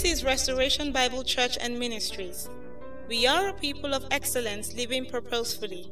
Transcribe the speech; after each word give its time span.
This 0.00 0.18
is 0.18 0.24
Restoration 0.24 0.92
Bible 0.92 1.24
Church 1.24 1.58
and 1.60 1.76
Ministries. 1.76 2.48
We 3.08 3.26
are 3.26 3.48
a 3.48 3.52
people 3.52 3.92
of 3.92 4.06
excellence 4.12 4.72
living 4.76 5.06
purposefully. 5.06 5.90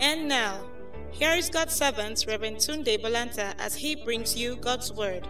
And 0.00 0.26
now, 0.26 0.64
here 1.12 1.30
is 1.30 1.48
God's 1.48 1.72
servant, 1.72 2.24
Reverend 2.26 2.56
Tunde 2.56 3.00
Bolanta, 3.00 3.54
as 3.60 3.76
he 3.76 3.94
brings 3.94 4.36
you 4.36 4.56
God's 4.56 4.92
Word. 4.92 5.28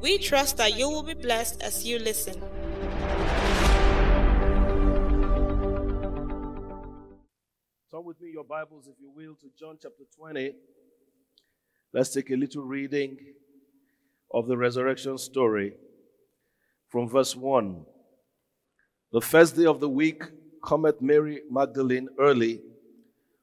We 0.00 0.18
trust 0.18 0.56
that 0.58 0.78
you 0.78 0.88
will 0.88 1.02
be 1.02 1.14
blessed 1.14 1.60
as 1.60 1.84
you 1.84 1.98
listen. 1.98 2.34
Turn 7.90 8.04
with 8.04 8.20
me 8.20 8.30
your 8.34 8.44
Bibles, 8.44 8.86
if 8.86 8.94
you 9.00 9.10
will, 9.10 9.34
to 9.34 9.50
John 9.58 9.78
chapter 9.82 10.04
20. 10.16 10.52
Let's 11.92 12.10
take 12.10 12.30
a 12.30 12.36
little 12.36 12.62
reading 12.62 13.18
of 14.32 14.46
the 14.46 14.56
resurrection 14.56 15.18
story 15.18 15.74
from 16.88 17.08
verse 17.08 17.36
1. 17.36 17.84
The 19.12 19.20
first 19.20 19.56
day 19.56 19.66
of 19.66 19.80
the 19.80 19.88
week 19.88 20.22
cometh 20.64 21.00
Mary 21.00 21.42
Magdalene 21.50 22.08
early, 22.18 22.60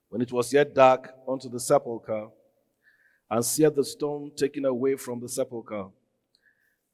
when 0.09 0.21
it 0.21 0.31
was 0.31 0.53
yet 0.53 0.73
dark, 0.73 1.13
unto 1.27 1.49
the 1.49 1.59
sepulchre, 1.59 2.27
and 3.29 3.43
seeth 3.43 3.75
the 3.75 3.83
stone 3.83 4.31
taken 4.35 4.65
away 4.65 4.95
from 4.95 5.19
the 5.19 5.29
sepulchre. 5.29 5.87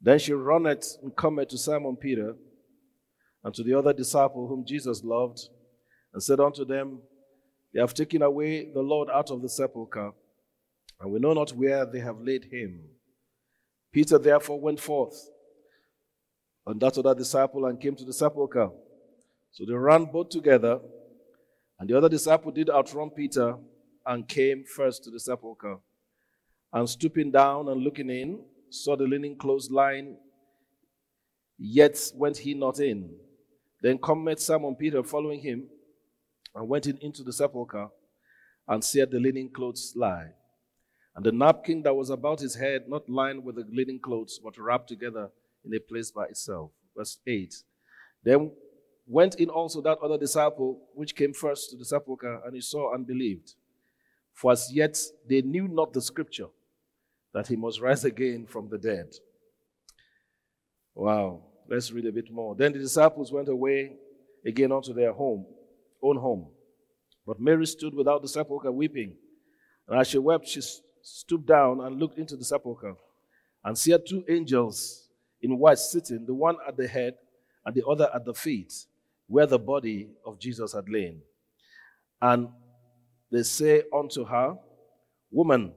Then 0.01 0.19
she 0.19 0.33
runneth 0.33 0.97
and 1.03 1.15
cometh 1.15 1.49
to 1.49 1.57
Simon 1.57 1.95
Peter 1.95 2.35
and 3.43 3.53
to 3.53 3.63
the 3.63 3.73
other 3.73 3.93
disciple 3.93 4.47
whom 4.47 4.65
Jesus 4.65 5.03
loved, 5.03 5.49
and 6.13 6.21
said 6.21 6.39
unto 6.39 6.65
them, 6.65 6.99
they 7.73 7.79
have 7.79 7.93
taken 7.93 8.21
away 8.21 8.71
the 8.71 8.81
Lord 8.81 9.09
out 9.09 9.31
of 9.31 9.41
the 9.41 9.49
sepulchre, 9.49 10.11
and 10.99 11.11
we 11.11 11.19
know 11.19 11.33
not 11.33 11.51
where 11.51 11.85
they 11.85 11.99
have 11.99 12.19
laid 12.19 12.45
him. 12.51 12.81
Peter 13.91 14.17
therefore 14.17 14.59
went 14.59 14.79
forth, 14.79 15.29
and 16.71 16.79
that 16.79 16.97
other 16.97 17.13
disciple, 17.13 17.65
and 17.65 17.81
came 17.81 17.97
to 17.97 18.05
the 18.05 18.13
sepulchre. 18.13 18.69
So 19.51 19.65
they 19.65 19.73
ran 19.73 20.05
both 20.05 20.29
together, 20.29 20.79
and 21.77 21.89
the 21.89 21.97
other 21.97 22.07
disciple 22.07 22.49
did 22.49 22.69
outrun 22.69 23.09
Peter, 23.09 23.57
and 24.05 24.25
came 24.25 24.63
first 24.63 25.03
to 25.03 25.11
the 25.11 25.19
sepulchre. 25.19 25.79
And 26.71 26.89
stooping 26.89 27.31
down 27.31 27.67
and 27.67 27.81
looking 27.83 28.09
in, 28.09 28.45
saw 28.69 28.95
the 28.95 29.03
linen 29.03 29.35
clothes 29.35 29.69
lying, 29.69 30.15
yet 31.57 31.99
went 32.15 32.37
he 32.37 32.53
not 32.53 32.79
in. 32.79 33.15
Then 33.81 33.97
cometh 33.97 34.39
Simon 34.39 34.75
Peter 34.75 35.03
following 35.03 35.41
him 35.41 35.67
and 36.55 36.69
went 36.69 36.87
in 36.87 36.97
into 36.99 37.21
the 37.21 37.33
sepulchre 37.33 37.89
and 38.65 38.81
saw 38.81 39.05
the 39.05 39.19
linen 39.19 39.49
clothes 39.53 39.91
lie. 39.97 40.29
And 41.17 41.25
the 41.25 41.33
napkin 41.33 41.83
that 41.83 41.95
was 41.95 42.09
about 42.09 42.39
his 42.39 42.55
head, 42.55 42.83
not 42.87 43.09
lined 43.09 43.43
with 43.43 43.55
the 43.55 43.65
linen 43.69 43.99
clothes, 44.01 44.39
but 44.41 44.57
wrapped 44.57 44.87
together 44.87 45.31
in 45.65 45.73
a 45.73 45.79
place 45.79 46.11
by 46.11 46.25
itself. 46.25 46.71
Verse 46.95 47.19
8. 47.25 47.53
Then 48.23 48.51
went 49.07 49.35
in 49.35 49.49
also 49.49 49.81
that 49.81 49.99
other 49.99 50.17
disciple 50.17 50.79
which 50.93 51.15
came 51.15 51.33
first 51.33 51.69
to 51.69 51.77
the 51.77 51.85
sepulchre, 51.85 52.41
and 52.45 52.55
he 52.55 52.61
saw 52.61 52.93
and 52.93 53.05
believed. 53.05 53.55
For 54.33 54.51
as 54.51 54.71
yet 54.71 54.97
they 55.27 55.41
knew 55.41 55.67
not 55.67 55.93
the 55.93 56.01
scripture 56.01 56.47
that 57.33 57.47
he 57.47 57.55
must 57.55 57.81
rise 57.81 58.05
again 58.05 58.45
from 58.47 58.69
the 58.69 58.77
dead. 58.77 59.13
Wow. 60.93 61.43
Let's 61.69 61.91
read 61.91 62.05
a 62.05 62.11
bit 62.11 62.31
more. 62.31 62.53
Then 62.55 62.73
the 62.73 62.79
disciples 62.79 63.31
went 63.31 63.47
away 63.47 63.93
again 64.45 64.71
unto 64.71 64.93
their 64.93 65.13
home 65.13 65.45
own 66.01 66.17
home. 66.17 66.47
But 67.25 67.39
Mary 67.39 67.65
stood 67.65 67.93
without 67.93 68.21
the 68.21 68.27
sepulchre 68.27 68.71
weeping. 68.71 69.15
And 69.87 69.99
as 69.99 70.07
she 70.07 70.17
wept, 70.17 70.47
she 70.47 70.61
stooped 71.01 71.45
down 71.45 71.81
and 71.81 71.99
looked 71.99 72.17
into 72.17 72.35
the 72.35 72.43
sepulchre 72.43 72.95
and 73.63 73.77
saw 73.77 73.97
two 73.97 74.23
angels 74.29 75.00
in 75.41 75.57
white 75.57 75.79
sitting, 75.79 76.25
the 76.25 76.33
one 76.33 76.57
at 76.67 76.77
the 76.77 76.87
head 76.87 77.15
and 77.65 77.75
the 77.75 77.85
other 77.85 78.09
at 78.13 78.25
the 78.25 78.33
feet, 78.33 78.73
where 79.27 79.45
the 79.45 79.59
body 79.59 80.09
of 80.25 80.39
Jesus 80.39 80.73
had 80.73 80.89
lain. 80.89 81.21
And 82.21 82.49
they 83.31 83.43
say 83.43 83.83
unto 83.93 84.25
her, 84.25 84.57
Woman, 85.31 85.73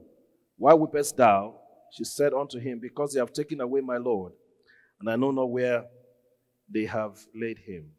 why 0.57 0.73
weepest 0.73 1.15
thou? 1.15 1.55
She 1.91 2.03
said 2.03 2.33
unto 2.33 2.59
him, 2.59 2.79
Because 2.79 3.13
they 3.13 3.19
have 3.19 3.33
taken 3.33 3.61
away 3.61 3.81
my 3.81 3.97
Lord, 3.97 4.33
and 4.99 5.09
I 5.09 5.15
know 5.15 5.31
not 5.31 5.49
where 5.49 5.85
they 6.69 6.85
have 6.85 7.17
laid 7.33 7.59
him. 7.59 7.91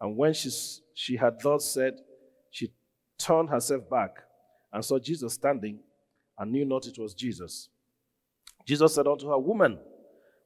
And 0.00 0.16
when 0.16 0.34
she, 0.34 0.50
she 0.94 1.16
had 1.16 1.40
thus 1.42 1.72
said, 1.72 1.94
she 2.50 2.70
turned 3.18 3.48
herself 3.48 3.88
back 3.88 4.10
and 4.72 4.84
saw 4.84 4.98
Jesus 4.98 5.34
standing 5.34 5.78
and 6.38 6.52
knew 6.52 6.64
not 6.64 6.86
it 6.86 6.98
was 6.98 7.14
Jesus. 7.14 7.68
Jesus 8.66 8.94
said 8.94 9.06
unto 9.06 9.28
her, 9.28 9.38
Woman, 9.38 9.78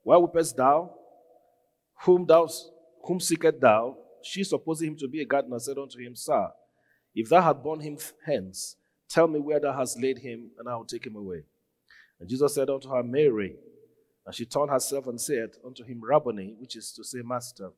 why 0.09 0.17
weepest 0.17 0.57
thou? 0.57 0.91
Whom 2.05 2.25
thou 2.25 2.49
whom 3.05 3.21
seekest 3.21 3.61
thou? 3.61 3.95
She, 4.23 4.43
supposing 4.43 4.89
him 4.89 4.97
to 4.97 5.07
be 5.07 5.21
a 5.21 5.27
gardener, 5.27 5.59
said 5.59 5.77
unto 5.77 5.99
him, 5.99 6.17
Sir, 6.17 6.49
if 7.15 7.29
thou 7.29 7.43
had 7.43 7.63
borne 7.63 7.81
him 7.81 7.99
hence, 8.25 8.77
tell 9.07 9.29
me 9.29 9.39
where 9.39 9.61
thou 9.61 9.75
hast 9.77 10.01
laid 10.01 10.17
him, 10.17 10.51
and 10.59 10.67
I 10.67 10.77
will 10.77 10.87
take 10.87 11.05
him 11.05 11.15
away. 11.15 11.43
And 12.19 12.27
Jesus 12.27 12.55
said 12.55 12.71
unto 12.71 12.89
her, 12.89 13.03
Mary. 13.03 13.57
And 14.25 14.35
she 14.35 14.47
turned 14.47 14.71
herself 14.71 15.07
and 15.09 15.21
said 15.21 15.51
unto 15.63 15.85
him, 15.85 16.01
Rabboni, 16.03 16.55
which 16.59 16.77
is 16.77 16.91
to 16.93 17.05
say, 17.05 17.19
Master. 17.23 17.73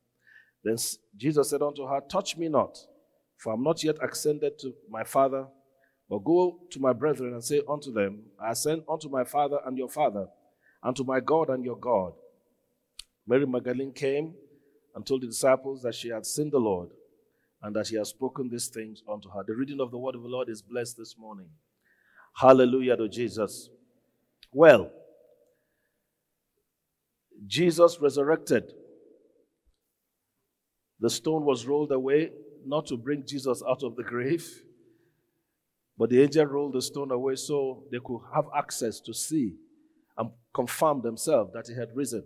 Then 0.63 0.77
Jesus 1.17 1.49
said 1.49 1.61
unto 1.61 1.85
her, 1.85 1.99
Touch 2.09 2.37
me 2.37 2.47
not, 2.47 2.77
for 3.35 3.51
I 3.51 3.55
am 3.55 3.63
not 3.63 3.83
yet 3.83 3.97
ascended 4.01 4.57
to 4.59 4.73
my 4.89 5.03
Father, 5.03 5.47
but 6.09 6.23
go 6.23 6.61
to 6.69 6.79
my 6.79 6.93
brethren 6.93 7.33
and 7.33 7.43
say 7.43 7.61
unto 7.67 7.91
them, 7.91 8.23
I 8.41 8.51
ascend 8.51 8.83
unto 8.87 9.09
my 9.09 9.25
Father 9.25 9.59
and 9.65 9.77
your 9.77 9.89
Father, 9.89 10.27
and 10.83 10.95
to 10.95 11.03
my 11.03 11.19
God 11.19 11.49
and 11.49 11.63
your 11.63 11.77
God. 11.77 12.13
Mary 13.27 13.45
Magdalene 13.45 13.93
came 13.93 14.33
and 14.95 15.05
told 15.05 15.21
the 15.21 15.27
disciples 15.27 15.81
that 15.83 15.95
she 15.95 16.09
had 16.09 16.25
seen 16.25 16.49
the 16.49 16.59
Lord 16.59 16.89
and 17.61 17.75
that 17.75 17.87
he 17.87 17.95
had 17.95 18.07
spoken 18.07 18.49
these 18.49 18.67
things 18.67 19.03
unto 19.09 19.29
her. 19.29 19.43
The 19.45 19.55
reading 19.55 19.79
of 19.79 19.91
the 19.91 19.97
word 19.97 20.15
of 20.15 20.23
the 20.23 20.27
Lord 20.27 20.49
is 20.49 20.61
blessed 20.61 20.97
this 20.97 21.15
morning. 21.17 21.49
Hallelujah 22.35 22.97
to 22.97 23.07
Jesus. 23.07 23.69
Well, 24.51 24.91
Jesus 27.47 27.99
resurrected 27.99 28.73
the 31.01 31.09
stone 31.09 31.45
was 31.45 31.65
rolled 31.65 31.91
away, 31.91 32.29
not 32.63 32.85
to 32.87 32.95
bring 32.95 33.25
Jesus 33.25 33.63
out 33.67 33.81
of 33.81 33.95
the 33.95 34.03
grave, 34.03 34.47
but 35.97 36.11
the 36.11 36.21
angel 36.21 36.45
rolled 36.45 36.73
the 36.73 36.81
stone 36.81 37.11
away 37.11 37.35
so 37.35 37.83
they 37.91 37.97
could 38.05 38.21
have 38.33 38.45
access 38.55 38.99
to 39.01 39.13
see 39.13 39.55
and 40.21 40.31
confirm 40.53 41.01
themselves 41.01 41.51
that 41.53 41.67
he 41.67 41.73
had 41.73 41.89
risen. 41.95 42.23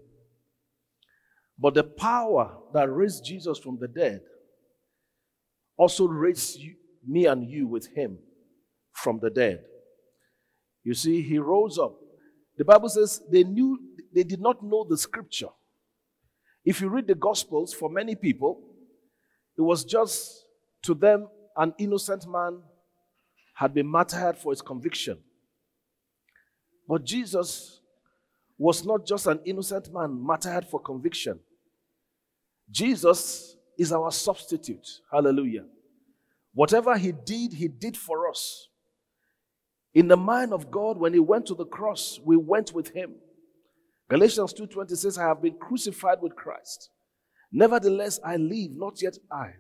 But 1.58 1.74
the 1.74 1.84
power 1.84 2.58
that 2.74 2.92
raised 2.92 3.24
Jesus 3.24 3.58
from 3.58 3.78
the 3.80 3.88
dead 3.88 4.22
also 5.78 6.08
raised 6.08 6.60
you, 6.60 6.76
me 7.08 7.26
and 7.26 7.50
you 7.50 7.68
with 7.68 7.88
him 7.96 8.18
from 8.92 9.20
the 9.22 9.30
dead. 9.30 9.64
You 10.84 10.94
see, 10.94 11.22
he 11.22 11.38
rose 11.38 11.78
up. 11.78 11.96
The 12.58 12.66
Bible 12.66 12.90
says 12.90 13.22
they 13.32 13.44
knew, 13.44 13.80
they 14.14 14.24
did 14.24 14.42
not 14.42 14.64
know 14.64 14.86
the 14.88 14.98
scripture. 14.98 15.50
If 16.64 16.82
you 16.82 16.90
read 16.90 17.08
the 17.08 17.16
Gospels, 17.16 17.74
for 17.74 17.90
many 17.90 18.16
people, 18.16 18.62
it 19.58 19.62
was 19.62 19.86
just 19.86 20.46
to 20.84 20.94
them 20.94 21.28
an 21.56 21.74
innocent 21.78 22.28
man 22.28 22.60
had 23.56 23.74
been 23.74 23.88
martyred 23.88 24.38
for 24.38 24.52
his 24.52 24.62
conviction. 24.62 25.18
But 26.88 27.06
Jesus 27.06 27.80
was 28.58 28.86
not 28.86 29.06
just 29.06 29.28
an 29.28 29.40
innocent 29.46 29.94
man 29.94 30.12
martyred 30.22 30.66
for 30.66 30.80
conviction. 30.80 31.40
Jesus 32.70 33.58
is 33.78 33.92
our 33.92 34.12
substitute. 34.12 34.88
Hallelujah. 35.12 35.66
Whatever 36.54 36.98
he 36.98 37.12
did, 37.12 37.54
he 37.54 37.68
did 37.68 37.98
for 37.98 38.30
us. 38.30 38.70
In 39.94 40.08
the 40.08 40.18
mind 40.18 40.54
of 40.54 40.72
God, 40.72 40.98
when 40.98 41.14
he 41.14 41.20
went 41.20 41.46
to 41.48 41.56
the 41.56 41.66
cross, 41.66 42.20
we 42.24 42.38
went 42.38 42.74
with 42.74 42.90
him. 42.90 43.16
Galatians 44.10 44.54
2:20 44.54 44.96
says, 44.96 45.18
I 45.18 45.24
have 45.24 45.42
been 45.42 45.58
crucified 45.58 46.22
with 46.22 46.36
Christ. 46.36 46.90
Nevertheless, 47.52 48.20
I 48.24 48.38
live, 48.38 48.72
not 48.76 49.02
yet 49.02 49.18
I, 49.32 49.54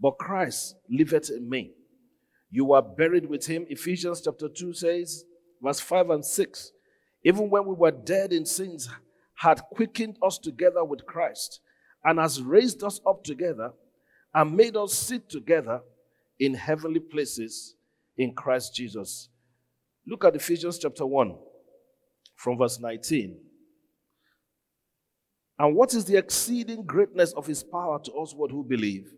but 0.00 0.18
Christ 0.18 0.76
liveth 0.88 1.30
in 1.30 1.48
me. 1.48 1.72
You 2.50 2.72
are 2.72 2.82
buried 2.82 3.26
with 3.26 3.46
him. 3.46 3.66
Ephesians 3.68 4.22
chapter 4.24 4.48
2 4.48 4.72
says, 4.74 5.24
verse 5.60 5.80
5 5.80 6.10
and 6.10 6.24
6. 6.24 6.72
Even 7.24 7.48
when 7.48 7.64
we 7.64 7.74
were 7.74 7.90
dead 7.90 8.32
in 8.32 8.44
sins, 8.44 8.88
had 9.36 9.62
quickened 9.72 10.16
us 10.22 10.38
together 10.38 10.84
with 10.84 11.06
Christ, 11.06 11.60
and 12.04 12.18
has 12.18 12.42
raised 12.42 12.84
us 12.84 13.00
up 13.06 13.24
together, 13.24 13.72
and 14.34 14.56
made 14.56 14.76
us 14.76 14.92
sit 14.92 15.28
together 15.28 15.80
in 16.38 16.54
heavenly 16.54 17.00
places 17.00 17.74
in 18.16 18.34
Christ 18.34 18.74
Jesus. 18.74 19.28
Look 20.06 20.24
at 20.24 20.36
Ephesians 20.36 20.78
chapter 20.78 21.06
1 21.06 21.34
from 22.36 22.58
verse 22.58 22.78
19. 22.78 23.38
And 25.58 25.76
what 25.76 25.94
is 25.94 26.04
the 26.04 26.16
exceeding 26.16 26.84
greatness 26.84 27.32
of 27.32 27.46
his 27.46 27.62
power 27.62 27.98
to 28.04 28.12
us 28.14 28.34
who 28.36 28.64
believe, 28.64 29.12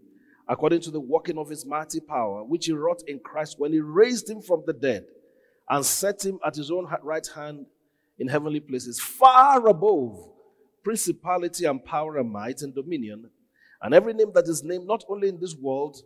according 0.49 0.83
to 0.83 0.91
the 0.91 1.01
working 1.01 1.39
of 1.39 1.49
his 1.49 1.67
mighty 1.67 1.99
power, 1.99 2.45
which 2.45 2.67
he 2.67 2.73
wrought 2.73 3.03
in 3.07 3.19
Christ 3.19 3.59
when 3.59 3.73
he 3.73 3.81
raised 3.81 4.29
him 4.29 4.43
from 4.43 4.63
the 4.67 4.75
dead 4.75 5.07
and 5.69 5.85
set 5.85 6.25
him 6.25 6.39
at 6.47 6.55
his 6.55 6.71
own 6.71 6.87
right 7.03 7.27
hand 7.35 7.67
in 8.19 8.29
heavenly 8.29 8.61
places, 8.61 9.01
far 9.01 9.67
above 9.69 10.31
principality 10.83 11.65
and 11.65 11.85
power 11.85 12.19
and 12.19 12.31
might 12.31 12.63
and 12.63 12.75
dominion, 12.75 13.29
and 13.83 13.95
every 13.95 14.15
name 14.15 14.31
that 14.35 14.49
is 14.49 14.63
named 14.63 14.87
not 14.87 15.05
only 15.09 15.29
in 15.29 15.41
this 15.41 15.55
world, 15.55 15.97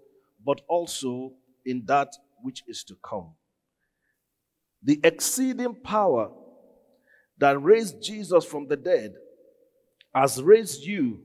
but 0.45 0.61
also 0.69 1.33
in 1.65 1.85
that 1.87 2.09
which 2.43 2.65
is 2.67 2.83
to 2.85 2.97
come. 3.03 3.31
The 4.83 4.99
exceeding 5.05 5.75
power 5.75 6.31
that 7.39 7.63
raised 7.63 8.03
Jesus 8.03 8.45
from 8.45 8.69
the 8.69 8.77
dead 8.77 9.13
has 10.15 10.43
raised 10.43 10.83
you 10.83 11.21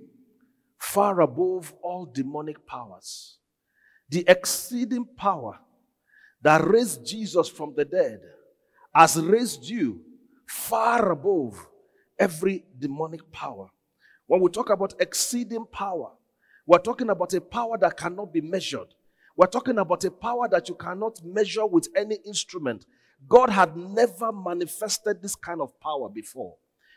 far 0.78 1.22
above 1.22 1.74
all 1.81 2.06
demonic 2.06 2.66
powers. 2.68 3.38
The 4.10 4.24
exceeding 4.28 5.06
power 5.18 5.60
that 6.42 6.66
raised 6.66 7.06
Jesus 7.06 7.48
from 7.50 7.74
the 7.76 7.86
dead 7.86 8.20
has 8.94 9.18
raised 9.18 9.64
you 9.64 10.02
far 10.47 11.12
above 11.12 11.68
every 12.19 12.63
demonic 12.77 13.31
power. 13.31 13.68
When 14.27 14.42
we 14.42 14.50
talk 14.50 14.69
about 14.69 14.95
exceeding 15.00 15.65
power, 15.71 16.12
we're 16.65 16.80
talking 16.80 17.09
about 17.09 17.33
a 17.33 17.42
power 17.42 17.77
that 17.77 17.97
cannot 17.97 18.33
be 18.33 18.42
measured. 18.42 18.88
We're 19.38 19.47
talking 19.47 19.77
about 19.77 20.03
a 20.06 20.12
power 20.12 20.47
that 20.50 20.69
you 20.69 20.75
cannot 20.75 21.24
measure 21.24 21.65
with 21.65 21.88
any 21.95 22.15
instrument. 22.25 22.86
God 23.27 23.50
had 23.50 23.75
never 23.75 24.31
manifested 24.31 25.21
this 25.21 25.36
kind 25.36 25.62
of 25.62 25.80
power 25.80 26.09
before. 26.09 26.56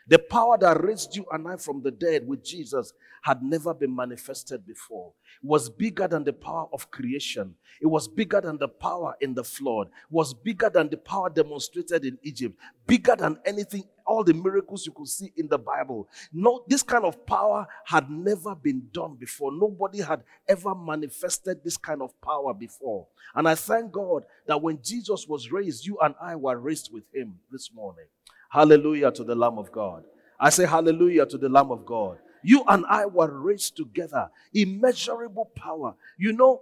The 0.09 0.17
power 0.17 0.57
that 0.57 0.83
raised 0.83 1.15
you 1.15 1.23
and 1.31 1.47
I 1.47 1.55
from 1.57 1.83
the 1.83 1.91
dead 1.91 2.27
with 2.27 2.43
Jesus 2.43 2.93
had 3.21 3.43
never 3.43 3.75
been 3.75 3.95
manifested 3.95 4.65
before. 4.65 5.13
It 5.43 5.47
was 5.47 5.69
bigger 5.69 6.07
than 6.07 6.23
the 6.23 6.33
power 6.33 6.65
of 6.73 6.89
creation. 6.89 7.53
It 7.79 7.85
was 7.85 8.07
bigger 8.07 8.41
than 8.41 8.57
the 8.57 8.69
power 8.69 9.13
in 9.21 9.35
the 9.35 9.43
flood. 9.43 9.87
It 9.87 10.11
was 10.11 10.33
bigger 10.33 10.67
than 10.67 10.89
the 10.89 10.97
power 10.97 11.29
demonstrated 11.29 12.05
in 12.05 12.17
Egypt. 12.23 12.57
Bigger 12.87 13.15
than 13.15 13.37
anything, 13.45 13.83
all 14.03 14.23
the 14.23 14.33
miracles 14.33 14.83
you 14.83 14.93
could 14.93 15.07
see 15.07 15.31
in 15.37 15.47
the 15.47 15.59
Bible. 15.59 16.09
No, 16.33 16.63
this 16.67 16.81
kind 16.81 17.05
of 17.05 17.23
power 17.27 17.67
had 17.85 18.09
never 18.09 18.55
been 18.55 18.87
done 18.91 19.13
before. 19.13 19.51
Nobody 19.51 20.01
had 20.01 20.23
ever 20.47 20.73
manifested 20.73 21.63
this 21.63 21.77
kind 21.77 22.01
of 22.01 22.19
power 22.19 22.55
before. 22.55 23.05
And 23.35 23.47
I 23.47 23.53
thank 23.53 23.91
God 23.91 24.23
that 24.47 24.59
when 24.59 24.79
Jesus 24.81 25.27
was 25.27 25.51
raised, 25.51 25.85
you 25.85 25.99
and 25.99 26.15
I 26.19 26.35
were 26.35 26.57
raised 26.57 26.91
with 26.91 27.03
him 27.13 27.35
this 27.51 27.71
morning. 27.71 28.05
Hallelujah 28.49 29.11
to 29.11 29.23
the 29.23 29.35
Lamb 29.35 29.57
of 29.57 29.71
God. 29.71 30.03
I 30.39 30.49
say 30.49 30.65
hallelujah 30.65 31.25
to 31.27 31.37
the 31.37 31.49
Lamb 31.49 31.71
of 31.71 31.85
God. 31.85 32.17
You 32.43 32.63
and 32.67 32.85
I 32.89 33.05
were 33.05 33.29
raised 33.29 33.75
together. 33.75 34.29
Immeasurable 34.53 35.51
power. 35.55 35.95
You 36.17 36.33
know, 36.33 36.61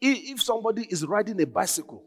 if 0.00 0.42
somebody 0.42 0.86
is 0.88 1.04
riding 1.04 1.40
a 1.40 1.46
bicycle, 1.46 2.04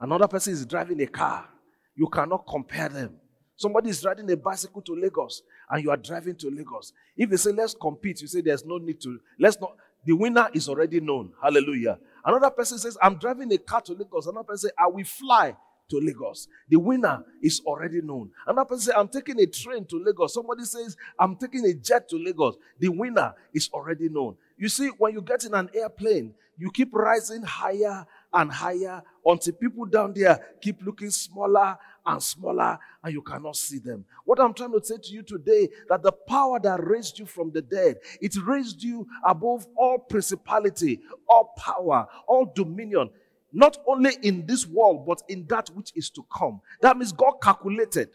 another 0.00 0.26
person 0.26 0.52
is 0.52 0.64
driving 0.64 1.00
a 1.02 1.06
car, 1.06 1.48
you 1.94 2.08
cannot 2.08 2.46
compare 2.48 2.88
them. 2.88 3.16
Somebody 3.56 3.90
is 3.90 4.02
riding 4.02 4.30
a 4.30 4.36
bicycle 4.36 4.80
to 4.82 4.94
Lagos 4.94 5.42
and 5.68 5.84
you 5.84 5.90
are 5.90 5.96
driving 5.98 6.34
to 6.36 6.50
Lagos. 6.50 6.94
If 7.14 7.28
they 7.28 7.36
say, 7.36 7.52
let's 7.52 7.74
compete, 7.74 8.22
you 8.22 8.26
say, 8.26 8.40
there's 8.40 8.64
no 8.64 8.78
need 8.78 9.02
to. 9.02 9.20
Let's 9.38 9.60
not. 9.60 9.76
The 10.06 10.14
winner 10.14 10.48
is 10.54 10.66
already 10.66 10.98
known. 11.00 11.32
Hallelujah. 11.42 11.98
Another 12.24 12.48
person 12.48 12.78
says, 12.78 12.96
I'm 13.02 13.18
driving 13.18 13.52
a 13.52 13.58
car 13.58 13.82
to 13.82 13.92
Lagos. 13.92 14.26
Another 14.26 14.44
person 14.44 14.68
says, 14.68 14.72
I 14.78 14.86
will 14.86 15.04
fly 15.04 15.54
to 15.90 16.00
Lagos. 16.00 16.48
The 16.68 16.78
winner 16.78 17.24
is 17.42 17.60
already 17.66 18.00
known. 18.00 18.30
Another 18.46 18.68
person 18.68 18.86
says, 18.86 18.94
I'm 18.96 19.08
taking 19.08 19.38
a 19.40 19.46
train 19.46 19.84
to 19.86 20.02
Lagos. 20.02 20.34
Somebody 20.34 20.64
says, 20.64 20.96
I'm 21.18 21.36
taking 21.36 21.64
a 21.66 21.74
jet 21.74 22.08
to 22.10 22.16
Lagos. 22.16 22.56
The 22.78 22.88
winner 22.88 23.34
is 23.52 23.68
already 23.72 24.08
known. 24.08 24.36
You 24.56 24.68
see, 24.68 24.88
when 24.98 25.12
you 25.12 25.22
get 25.22 25.44
in 25.44 25.54
an 25.54 25.70
airplane, 25.74 26.34
you 26.58 26.70
keep 26.70 26.90
rising 26.92 27.42
higher 27.42 28.06
and 28.32 28.52
higher 28.52 29.02
until 29.24 29.54
people 29.54 29.86
down 29.86 30.12
there 30.14 30.38
keep 30.60 30.82
looking 30.84 31.10
smaller 31.10 31.76
and 32.06 32.22
smaller 32.22 32.78
and 33.02 33.12
you 33.12 33.22
cannot 33.22 33.56
see 33.56 33.78
them. 33.78 34.04
What 34.24 34.40
I'm 34.40 34.54
trying 34.54 34.72
to 34.72 34.84
say 34.84 34.96
to 35.02 35.12
you 35.12 35.22
today 35.22 35.68
that 35.88 36.02
the 36.02 36.12
power 36.12 36.60
that 36.60 36.86
raised 36.86 37.18
you 37.18 37.26
from 37.26 37.50
the 37.50 37.62
dead, 37.62 37.98
it 38.20 38.36
raised 38.44 38.82
you 38.82 39.06
above 39.24 39.66
all 39.74 39.98
principality, 39.98 41.00
all 41.28 41.52
power, 41.56 42.06
all 42.26 42.50
dominion 42.54 43.10
not 43.52 43.78
only 43.86 44.12
in 44.22 44.46
this 44.46 44.66
world, 44.66 45.06
but 45.06 45.22
in 45.28 45.46
that 45.48 45.68
which 45.70 45.92
is 45.94 46.10
to 46.10 46.24
come. 46.36 46.60
That 46.80 46.96
means 46.96 47.12
God 47.12 47.34
calculated. 47.42 48.10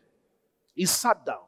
He 0.73 0.85
sat 0.85 1.25
down, 1.25 1.45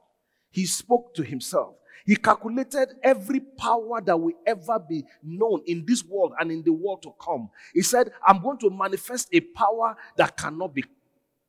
he 0.52 0.66
spoke 0.66 1.14
to 1.16 1.24
himself. 1.24 1.76
He 2.06 2.16
calculated 2.16 2.96
every 3.04 3.42
power 3.42 4.00
that 4.00 4.18
will 4.18 4.32
ever 4.46 4.80
be 4.80 5.04
known 5.22 5.62
in 5.66 5.84
this 5.86 6.06
world 6.06 6.32
and 6.40 6.50
in 6.50 6.64
the 6.64 6.72
world 6.72 7.02
to 7.02 7.14
come. 7.20 7.50
He 7.74 7.82
said, 7.82 8.12
I'm 8.26 8.42
going 8.42 8.58
to 8.60 8.70
manifest 8.70 9.28
a 9.34 9.42
power 9.42 9.94
that 10.16 10.38
cannot 10.38 10.74
be 10.74 10.86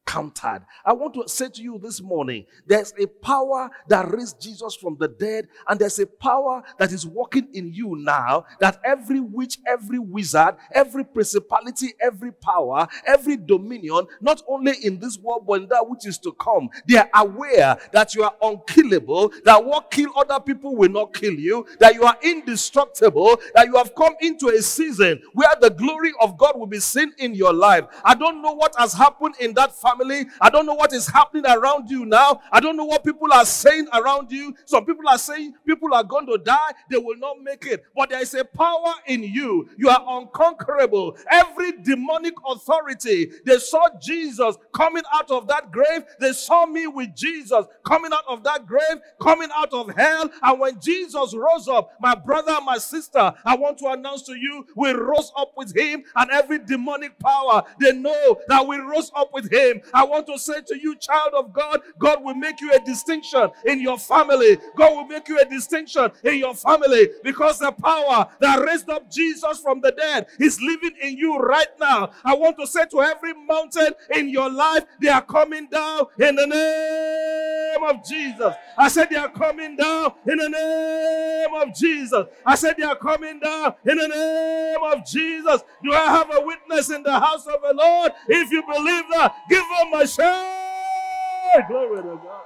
I 0.09 0.93
want 0.93 1.15
to 1.15 1.29
say 1.29 1.49
to 1.49 1.63
you 1.63 1.79
this 1.83 2.01
morning 2.01 2.47
there's 2.67 2.95
a 2.99 3.07
power 3.07 3.71
that 3.89 4.11
raised 4.11 4.41
Jesus 4.41 4.75
from 4.75 4.97
the 4.99 5.09
dead, 5.09 5.49
and 5.69 5.79
there's 5.79 5.99
a 5.99 6.07
power 6.07 6.63
that 6.79 6.93
is 6.93 7.07
working 7.07 7.49
in 7.53 7.73
you 7.73 7.97
now 7.97 8.45
that 8.61 8.81
every 8.85 9.21
witch, 9.21 9.59
every 9.67 9.99
wizard, 9.99 10.57
every 10.73 11.05
principality, 11.05 11.93
every 12.01 12.33
power, 12.33 12.89
every 13.07 13.37
dominion, 13.37 14.07
not 14.21 14.43
only 14.49 14.73
in 14.83 14.99
this 14.99 15.19
world 15.19 15.47
but 15.47 15.63
in 15.63 15.69
that 15.69 15.89
which 15.89 16.07
is 16.07 16.19
to 16.19 16.33
come, 16.33 16.71
they 16.87 16.97
are 16.97 17.11
aware 17.15 17.79
that 17.93 18.15
you 18.15 18.23
are 18.23 18.35
unkillable, 18.43 19.33
that 19.45 19.63
what 19.65 19.91
kill 19.91 20.11
other 20.17 20.41
people 20.41 20.75
will 20.75 20.91
not 20.91 21.13
kill 21.13 21.35
you, 21.35 21.67
that 21.81 21.95
you 21.95 22.05
are 22.05 22.17
indestructible, 22.23 23.39
that 23.55 23.67
you 23.67 23.77
have 23.77 23.95
come 23.95 24.15
into 24.21 24.49
a 24.49 24.63
season 24.63 25.21
where 25.35 25.55
the 25.61 25.71
glory 25.71 26.13
of 26.21 26.39
God 26.39 26.59
will 26.59 26.67
be 26.67 26.81
seen 26.81 27.13
in 27.19 27.35
your 27.35 27.53
life. 27.53 27.85
I 28.05 28.15
don't 28.15 28.41
know 28.43 28.53
what 28.53 28.75
has 28.79 28.93
happened 28.93 29.35
in 29.41 29.53
that 29.55 29.75
family 29.79 29.98
family. 29.99 30.27
I 30.41 30.51
don't 30.51 30.67
know 30.67 30.75
what 30.75 30.93
is 30.93 31.07
happening 31.07 31.47
around 31.47 31.91
you 31.91 32.05
now. 32.05 32.41
I 32.53 32.61
don't 32.61 32.77
know 32.77 32.85
what 32.85 33.05
people 33.05 33.33
are 33.33 33.45
saying 33.45 33.89
around 33.93 34.31
you. 34.31 34.55
Some 34.65 34.85
people 34.85 35.09
are 35.09 35.19
saying 35.19 35.55
people 35.67 35.93
are 35.95 36.05
going 36.05 36.27
to 36.27 36.39
die, 36.39 36.73
they 36.91 36.99
will 36.99 37.17
not 37.17 37.41
make 37.43 37.67
it. 37.67 37.85
But 37.95 38.11
there 38.11 38.21
is 38.21 38.35
a 38.35 38.45
power 38.45 38.95
in 39.07 39.23
you. 39.23 39.69
You 39.77 39.89
are 39.89 40.05
unconquerable. 40.07 41.17
Every 41.31 41.73
demonic 41.73 42.35
authority, 42.47 43.31
they 43.45 43.59
saw 43.59 43.89
Jesus 44.01 44.57
coming 44.73 45.05
out 45.13 45.31
of 45.31 45.49
that 45.49 45.71
grave. 45.71 46.05
They 46.21 46.33
saw 46.33 46.67
me 46.67 46.87
with 46.87 47.15
Jesus 47.15 47.67
coming 47.85 48.13
out 48.13 48.25
of 48.29 48.45
that 48.45 48.67
grave, 48.67 49.01
coming 49.21 49.49
out 49.55 49.73
of 49.73 49.95
hell. 49.95 50.31
And 50.43 50.61
when 50.61 50.81
Jesus 50.81 51.35
rose 51.35 51.69
up, 51.69 51.93
my 52.01 52.15
brother, 52.15 52.59
my 52.65 52.79
sister, 52.79 53.33
I 53.45 53.57
want 53.57 53.79
to 53.79 53.89
announce 53.89 54.23
to 54.23 54.35
you, 54.35 54.67
we 54.77 54.91
rose 54.93 55.33
up 55.37 55.53
with 55.57 55.77
him 55.77 56.05
and 56.17 56.31
every 56.31 56.59
demonic 56.59 57.19
power, 57.19 57.63
they 57.81 57.93
know 57.93 58.39
that 58.49 58.67
we 58.67 58.77
rose 58.77 59.11
up 59.15 59.33
with 59.33 59.51
him 59.53 59.81
I 59.93 60.05
want 60.05 60.27
to 60.27 60.39
say 60.39 60.61
to 60.67 60.79
you, 60.79 60.97
child 60.97 61.35
of 61.35 61.53
God, 61.53 61.81
God 61.99 62.23
will 62.23 62.35
make 62.35 62.61
you 62.61 62.73
a 62.73 62.81
distinction 62.81 63.51
in 63.67 63.81
your 63.81 63.99
family. 63.99 64.59
God 64.77 64.95
will 64.95 65.07
make 65.07 65.29
you 65.29 65.39
a 65.41 65.45
distinction 65.45 66.11
in 66.25 66.39
your 66.39 66.55
family 66.55 67.09
because 67.23 67.59
the 67.59 67.73
power 67.73 68.29
that 68.41 68.61
raised 68.61 68.89
up 68.91 69.11
Jesus 69.11 69.61
from 69.61 69.81
the 69.81 69.93
dead 69.93 70.27
is 70.39 70.61
living 70.61 70.97
in 71.03 71.17
you 71.17 71.37
right 71.39 71.69
now. 71.81 72.11
I 72.25 72.35
want 72.35 72.59
to 72.59 72.67
say 72.67 72.87
to 72.87 73.03
every 73.03 73.35
mountain 73.35 73.93
in 74.15 74.29
your 74.29 74.51
life, 74.51 74.85
they 75.01 75.09
are 75.09 75.23
coming 75.23 75.67
down 75.69 76.07
in 76.19 76.37
the 76.37 76.47
name 76.47 77.85
of 77.89 78.05
Jesus. 78.07 78.55
I 78.77 78.89
said 78.89 79.09
they 79.11 79.17
are 79.17 79.31
coming 79.31 79.77
down 79.77 80.13
in 80.27 80.39
the 80.39 80.49
name 80.49 81.55
of 81.55 81.75
Jesus. 81.75 82.27
I 82.45 82.55
said 82.55 82.77
they 82.77 82.85
are 82.85 82.97
coming 82.97 83.41
down 83.41 83.75
in 83.87 83.99
the 83.99 84.09
name 84.09 84.93
of 84.93 85.07
Jesus. 85.07 85.63
Do 85.83 85.93
I 85.93 86.07
have 86.07 86.29
a 86.33 86.41
witness 86.45 86.91
in 86.91 87.03
the 87.03 87.19
house 87.19 87.47
of 87.47 87.61
the 87.63 87.75
Lord? 87.75 88.13
If 88.29 88.51
you 88.51 88.63
believe 88.63 89.05
that, 89.13 89.35
give 89.49 89.65
them 89.69 90.01
a 90.01 90.07
shout. 90.07 91.69
Glory 91.69 92.03
to 92.03 92.21
God. 92.23 92.43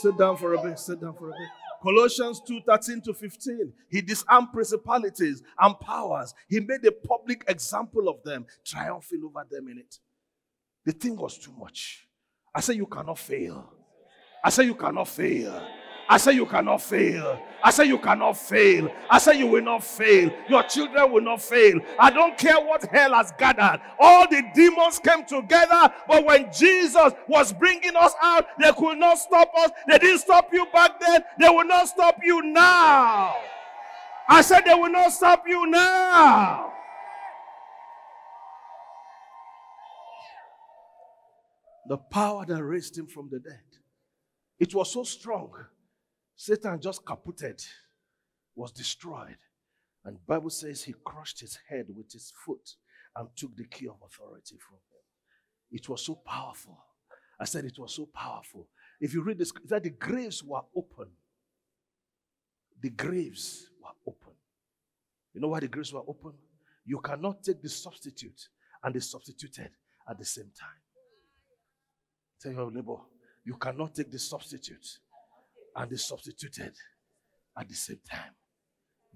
Sit 0.00 0.16
down 0.16 0.36
for 0.36 0.54
a 0.54 0.62
bit. 0.62 0.78
Sit 0.78 1.00
down 1.00 1.14
for 1.14 1.28
a 1.28 1.32
bit. 1.32 1.48
Colossians 1.82 2.40
2 2.46 2.60
13 2.66 3.00
to 3.02 3.14
15. 3.14 3.72
He 3.90 4.00
disarmed 4.02 4.48
principalities 4.52 5.42
and 5.58 5.78
powers. 5.80 6.34
He 6.48 6.60
made 6.60 6.84
a 6.84 6.92
public 6.92 7.44
example 7.48 8.08
of 8.08 8.22
them, 8.22 8.46
triumphing 8.64 9.22
over 9.24 9.46
them 9.50 9.68
in 9.68 9.78
it. 9.78 9.96
The 10.84 10.92
thing 10.92 11.16
was 11.16 11.38
too 11.38 11.52
much. 11.58 12.06
I 12.54 12.60
say, 12.60 12.74
You 12.74 12.86
cannot 12.86 13.18
fail. 13.18 13.72
I 14.44 14.50
say, 14.50 14.64
You 14.64 14.74
cannot 14.74 15.08
fail. 15.08 15.62
I 16.10 16.16
say 16.16 16.32
you 16.32 16.44
cannot 16.44 16.82
fail. 16.82 17.40
I 17.62 17.70
say 17.70 17.84
you 17.84 17.98
cannot 17.98 18.36
fail. 18.36 18.88
I 19.08 19.18
say 19.18 19.38
you 19.38 19.46
will 19.46 19.62
not 19.62 19.84
fail. 19.84 20.30
Your 20.48 20.62
children 20.64 21.12
will 21.12 21.22
not 21.22 21.42
fail. 21.42 21.80
I 21.98 22.10
don't 22.10 22.36
care 22.38 22.60
what 22.60 22.84
hell 22.84 23.14
has 23.14 23.32
gathered. 23.38 23.80
All 23.98 24.28
the 24.28 24.42
demons 24.54 24.98
came 24.98 25.24
together, 25.24 25.92
but 26.08 26.24
when 26.24 26.50
Jesus 26.52 27.12
was 27.28 27.52
bringing 27.52 27.96
us 27.96 28.14
out, 28.22 28.46
they 28.58 28.72
could 28.72 28.98
not 28.98 29.18
stop 29.18 29.50
us. 29.58 29.70
They 29.88 29.98
didn't 29.98 30.20
stop 30.20 30.48
you 30.52 30.66
back 30.72 31.00
then. 31.00 31.22
They 31.38 31.48
will 31.48 31.66
not 31.66 31.88
stop 31.88 32.18
you 32.22 32.42
now. 32.42 33.34
I 34.28 34.42
said 34.42 34.62
they 34.64 34.74
will 34.74 34.90
not 34.90 35.12
stop 35.12 35.44
you 35.46 35.66
now. 35.66 36.72
The 41.88 41.96
power 41.96 42.46
that 42.46 42.62
raised 42.62 42.96
him 42.96 43.08
from 43.08 43.28
the 43.30 43.40
dead. 43.40 43.58
It 44.60 44.74
was 44.74 44.92
so 44.92 45.02
strong 45.02 45.50
Satan 46.42 46.80
just 46.80 47.04
caputed, 47.04 47.62
was 48.56 48.72
destroyed. 48.72 49.36
And 50.06 50.26
Bible 50.26 50.48
says 50.48 50.82
he 50.82 50.94
crushed 51.04 51.40
his 51.40 51.58
head 51.68 51.84
with 51.94 52.10
his 52.10 52.32
foot 52.34 52.76
and 53.14 53.28
took 53.36 53.54
the 53.54 53.66
key 53.66 53.86
of 53.86 53.96
authority 54.02 54.56
from 54.56 54.76
him. 54.76 55.02
It 55.70 55.86
was 55.86 56.02
so 56.02 56.14
powerful. 56.14 56.78
I 57.38 57.44
said 57.44 57.66
it 57.66 57.78
was 57.78 57.94
so 57.94 58.06
powerful. 58.06 58.68
If 59.02 59.12
you 59.12 59.22
read 59.22 59.36
this, 59.36 59.52
that 59.66 59.82
the 59.82 59.90
graves 59.90 60.42
were 60.42 60.62
open. 60.74 61.08
The 62.80 62.88
graves 62.88 63.68
were 63.78 64.10
open. 64.10 64.32
You 65.34 65.42
know 65.42 65.48
why 65.48 65.60
the 65.60 65.68
graves 65.68 65.92
were 65.92 66.08
open? 66.08 66.32
You 66.86 67.00
cannot 67.00 67.42
take 67.42 67.60
the 67.60 67.68
substitute 67.68 68.48
and 68.82 68.94
the 68.94 69.02
substituted 69.02 69.72
at 70.08 70.18
the 70.18 70.24
same 70.24 70.50
time. 70.58 70.80
Tell 72.40 72.52
your 72.52 72.70
neighbor, 72.70 72.96
you 73.44 73.56
cannot 73.56 73.94
take 73.94 74.10
the 74.10 74.18
substitute 74.18 75.00
and 75.80 75.90
the 75.90 75.96
substituted 75.96 76.72
at 77.58 77.68
the 77.68 77.74
same 77.74 78.00
time. 78.08 78.34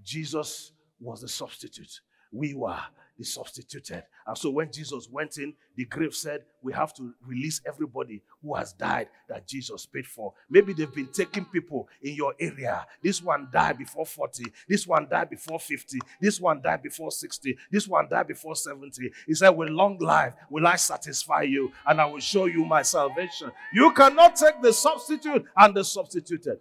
Jesus 0.03 0.73
was 0.99 1.21
the 1.21 1.29
substitute. 1.29 2.01
We 2.33 2.55
were 2.55 2.81
the 3.19 3.25
substituted. 3.25 4.03
And 4.27 4.37
so 4.37 4.51
when 4.51 4.73
Jesus 4.73 5.09
went 5.11 5.39
in, 5.39 5.55
the 5.77 5.85
grave 5.85 6.15
said, 6.15 6.43
We 6.63 6.73
have 6.73 6.95
to 6.95 7.15
release 7.27 7.61
everybody 7.67 8.23
who 8.43 8.55
has 8.55 8.73
died 8.73 9.09
that 9.29 9.47
Jesus 9.47 9.87
paid 9.87 10.07
for. 10.07 10.33
Maybe 10.51 10.73
they've 10.73 10.93
been 10.93 11.09
taking 11.13 11.45
people 11.45 11.89
in 12.03 12.15
your 12.15 12.35
area. 12.41 12.87
This 13.03 13.23
one 13.23 13.49
died 13.53 13.79
before 13.79 14.07
40. 14.07 14.45
This 14.69 14.87
one 14.87 15.09
died 15.09 15.31
before 15.31 15.61
50. 15.61 15.99
This 16.21 16.41
one 16.41 16.61
died 16.61 16.83
before 16.83 17.11
60. 17.11 17.57
This 17.71 17.87
one 17.87 18.09
died 18.09 18.27
before 18.27 18.57
70. 18.57 19.13
He 19.27 19.35
said, 19.35 19.51
With 19.51 19.69
long 19.69 19.99
life 19.99 20.35
will 20.51 20.67
I 20.67 20.77
satisfy 20.77 21.43
you, 21.43 21.73
and 21.87 22.01
I 22.01 22.07
will 22.07 22.21
show 22.21 22.47
you 22.47 22.65
my 22.65 22.83
salvation. 22.83 23.53
You 23.73 23.93
cannot 23.93 24.37
take 24.37 24.61
the 24.61 24.73
substitute 24.73 25.45
and 25.57 25.75
the 25.75 25.85
substituted. 25.85 26.59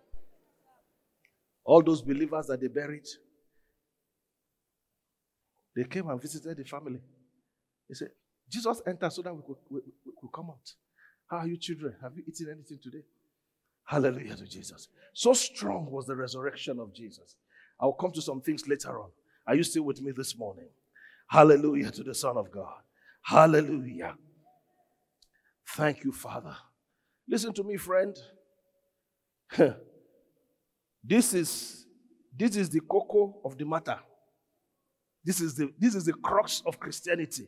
All 1.66 1.82
those 1.82 2.02
believers 2.02 2.48
that 2.48 2.60
they 2.60 2.68
buried, 2.68 3.08
they 5.76 5.84
came 5.84 6.10
and 6.10 6.22
visited 6.22 6.58
the 6.58 6.64
family. 6.64 7.00
They 7.90 7.96
said, 7.96 8.10
Jesus 8.50 8.82
entered 8.86 9.12
so 9.12 9.22
that 9.22 9.36
we 9.36 9.42
could, 9.46 9.58
we, 9.70 9.82
we 10.06 10.12
could 10.20 10.32
come 10.32 10.50
out. 10.50 10.74
How 11.28 11.38
are 11.38 11.48
you, 11.48 11.58
children? 11.58 11.96
Have 12.02 12.16
you 12.16 12.24
eaten 12.28 12.50
anything 12.52 12.80
today? 12.82 13.04
Hallelujah 13.86 14.36
to 14.36 14.46
Jesus. 14.46 14.88
So 15.14 15.34
strong 15.34 15.90
was 15.90 16.06
the 16.06 16.16
resurrection 16.16 16.80
of 16.80 16.94
Jesus. 16.94 17.36
I'll 17.80 17.94
come 17.94 18.12
to 18.12 18.22
some 18.22 18.42
things 18.42 18.68
later 18.68 19.00
on. 19.00 19.10
Are 19.48 19.56
you 19.56 19.64
still 19.64 19.84
with 19.84 20.02
me 20.02 20.12
this 20.12 20.38
morning? 20.38 20.70
Hallelujah 21.28 21.92
to 21.92 22.04
the 22.04 22.14
Son 22.14 22.38
of 22.38 22.52
God. 22.52 22.82
Hallelujah. 23.24 24.16
Thank 25.68 26.04
you, 26.04 26.12
Father. 26.12 26.56
Listen 27.28 27.54
to 27.54 27.64
me, 27.64 27.78
friend. 27.78 28.16
this 31.04 31.34
is 31.34 31.86
this 32.36 32.56
is 32.56 32.70
the 32.70 32.80
cocoa 32.82 33.40
of 33.46 33.58
the 33.58 33.66
matter. 33.66 34.00
This 35.24 35.40
is 35.42 35.56
the, 35.56 35.72
this 35.80 35.96
is 35.96 36.06
the 36.06 36.14
crux 36.14 36.62
of 36.66 36.80
Christianity. 36.80 37.48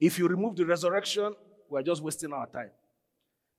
If 0.00 0.18
you 0.18 0.28
remove 0.28 0.56
the 0.56 0.64
resurrection, 0.64 1.34
we're 1.68 1.82
just 1.82 2.02
wasting 2.02 2.32
our 2.32 2.46
time. 2.46 2.70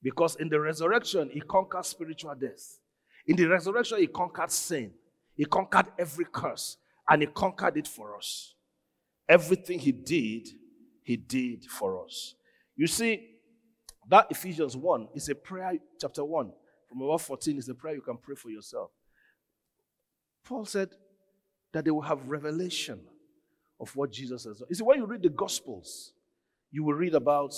Because 0.01 0.35
in 0.37 0.49
the 0.49 0.59
resurrection, 0.59 1.29
he 1.31 1.41
conquered 1.41 1.85
spiritual 1.85 2.33
death. 2.35 2.79
In 3.27 3.35
the 3.35 3.45
resurrection, 3.45 3.99
he 3.99 4.07
conquered 4.07 4.51
sin. 4.51 4.93
He 5.35 5.45
conquered 5.45 5.87
every 5.99 6.25
curse. 6.31 6.77
And 7.07 7.21
he 7.21 7.27
conquered 7.27 7.77
it 7.77 7.87
for 7.87 8.15
us. 8.15 8.55
Everything 9.27 9.77
he 9.77 9.91
did, 9.91 10.47
he 11.03 11.17
did 11.17 11.65
for 11.65 12.03
us. 12.03 12.35
You 12.75 12.87
see, 12.87 13.29
that 14.07 14.27
Ephesians 14.31 14.75
1 14.75 15.09
is 15.13 15.29
a 15.29 15.35
prayer, 15.35 15.73
chapter 15.99 16.23
1, 16.23 16.51
from 16.87 17.01
about 17.01 17.21
14 17.21 17.57
is 17.57 17.69
a 17.69 17.75
prayer 17.75 17.95
you 17.95 18.01
can 18.01 18.17
pray 18.17 18.35
for 18.35 18.49
yourself. 18.49 18.89
Paul 20.43 20.65
said 20.65 20.89
that 21.73 21.85
they 21.85 21.91
will 21.91 22.01
have 22.01 22.27
revelation 22.27 23.01
of 23.79 23.95
what 23.95 24.11
Jesus 24.11 24.43
has 24.43 24.59
done. 24.59 24.67
You 24.69 24.75
see, 24.75 24.83
when 24.83 24.97
you 24.97 25.05
read 25.05 25.23
the 25.23 25.29
Gospels, 25.29 26.13
you 26.71 26.83
will 26.83 26.93
read 26.93 27.15
about 27.15 27.53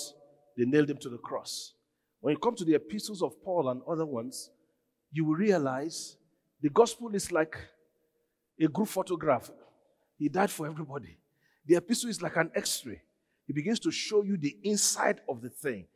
they 0.57 0.65
nailed 0.65 0.89
him 0.89 0.97
to 0.97 1.09
the 1.09 1.17
cross. 1.17 1.73
When 2.19 2.33
you 2.33 2.37
come 2.37 2.55
to 2.55 2.65
the 2.65 2.75
epistles 2.75 3.21
of 3.21 3.41
Paul 3.43 3.69
and 3.69 3.81
other 3.87 4.05
ones, 4.05 4.49
you 5.11 5.25
will 5.25 5.35
realize 5.35 6.17
the 6.61 6.69
gospel 6.69 7.13
is 7.15 7.31
like 7.31 7.57
a 8.59 8.67
group 8.67 8.87
photograph. 8.87 9.49
He 10.17 10.29
died 10.29 10.51
for 10.51 10.67
everybody. 10.67 11.17
The 11.65 11.75
epistle 11.75 12.09
is 12.09 12.21
like 12.21 12.35
an 12.37 12.51
x 12.55 12.85
ray. 12.85 13.01
He 13.47 13.53
begins 13.53 13.79
to 13.81 13.91
show 13.91 14.23
you 14.23 14.37
the 14.37 14.55
inside 14.63 15.21
of 15.27 15.41
the 15.41 15.49
thing. 15.49 15.87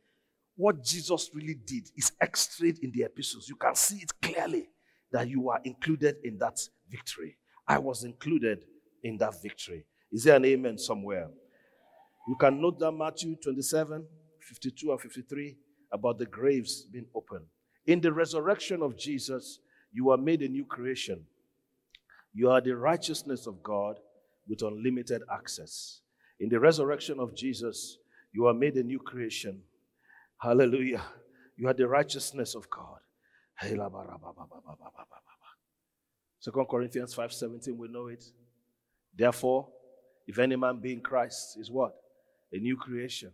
What 0.56 0.82
Jesus 0.82 1.30
really 1.32 1.54
did 1.54 1.90
is 1.96 2.12
x 2.20 2.58
rayed 2.60 2.78
in 2.80 2.90
the 2.90 3.04
epistles. 3.04 3.48
You 3.48 3.56
can 3.56 3.74
see 3.74 3.98
it 3.98 4.10
clearly 4.20 4.68
that 5.12 5.28
you 5.28 5.48
are 5.48 5.60
included 5.64 6.16
in 6.24 6.38
that 6.38 6.58
victory. 6.90 7.36
I 7.68 7.78
was 7.78 8.04
included 8.04 8.64
in 9.04 9.16
that 9.18 9.40
victory. 9.42 9.84
Is 10.16 10.24
there 10.24 10.36
an 10.36 10.46
amen 10.46 10.78
somewhere? 10.78 11.28
You 12.26 12.36
can 12.36 12.58
note 12.58 12.78
that 12.78 12.90
Matthew 12.90 13.36
27, 13.36 14.02
52 14.40 14.90
and 14.90 14.98
53 14.98 15.58
about 15.92 16.16
the 16.16 16.24
graves 16.24 16.86
being 16.90 17.04
open. 17.14 17.42
In 17.86 18.00
the 18.00 18.10
resurrection 18.10 18.80
of 18.80 18.96
Jesus, 18.96 19.58
you 19.92 20.08
are 20.10 20.16
made 20.16 20.40
a 20.40 20.48
new 20.48 20.64
creation. 20.64 21.26
You 22.32 22.48
are 22.48 22.62
the 22.62 22.74
righteousness 22.74 23.46
of 23.46 23.62
God 23.62 23.98
with 24.48 24.62
unlimited 24.62 25.20
access. 25.30 26.00
In 26.40 26.48
the 26.48 26.60
resurrection 26.60 27.20
of 27.20 27.34
Jesus, 27.36 27.98
you 28.32 28.46
are 28.46 28.54
made 28.54 28.76
a 28.76 28.82
new 28.82 28.98
creation. 28.98 29.60
Hallelujah. 30.38 31.02
You 31.58 31.68
are 31.68 31.74
the 31.74 31.88
righteousness 31.88 32.54
of 32.54 32.70
God. 32.70 33.00
Second 36.40 36.66
Corinthians 36.70 37.14
5:17, 37.14 37.76
we 37.76 37.88
know 37.88 38.06
it. 38.06 38.24
Therefore, 39.14 39.75
if 40.26 40.38
any 40.38 40.56
man 40.56 40.80
be 40.80 40.92
in 40.92 41.00
Christ, 41.00 41.56
is 41.58 41.70
what? 41.70 41.94
A 42.52 42.58
new 42.58 42.76
creation. 42.76 43.32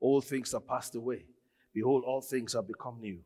All 0.00 0.20
things 0.20 0.54
are 0.54 0.60
passed 0.60 0.94
away. 0.94 1.24
Behold, 1.72 2.04
all 2.06 2.20
things 2.20 2.52
have 2.52 2.66
become 2.66 3.00
new. 3.00 3.20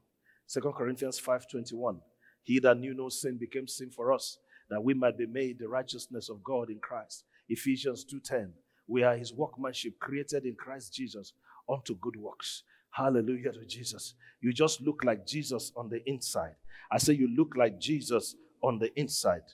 2 0.48 0.72
Corinthians 0.72 1.18
5:21. 1.18 2.00
He 2.42 2.58
that 2.60 2.78
knew 2.78 2.94
no 2.94 3.08
sin 3.08 3.36
became 3.38 3.68
sin 3.68 3.90
for 3.90 4.12
us, 4.12 4.38
that 4.68 4.82
we 4.82 4.94
might 4.94 5.16
be 5.16 5.26
made 5.26 5.58
the 5.58 5.68
righteousness 5.68 6.28
of 6.28 6.42
God 6.42 6.70
in 6.70 6.78
Christ. 6.80 7.24
Ephesians 7.48 8.04
2:10. 8.04 8.54
We 8.86 9.02
are 9.04 9.16
his 9.16 9.32
workmanship 9.32 9.98
created 10.00 10.44
in 10.44 10.56
Christ 10.56 10.92
Jesus 10.94 11.32
unto 11.68 11.94
good 11.94 12.16
works. 12.16 12.64
Hallelujah 12.90 13.52
to 13.52 13.64
Jesus. 13.64 14.14
You 14.40 14.52
just 14.52 14.80
look 14.80 15.04
like 15.04 15.26
Jesus 15.26 15.72
on 15.76 15.88
the 15.88 16.02
inside. 16.08 16.56
I 16.90 16.98
say 16.98 17.12
you 17.12 17.28
look 17.28 17.54
like 17.56 17.78
Jesus 17.78 18.34
on 18.62 18.78
the 18.78 18.92
inside. 18.98 19.44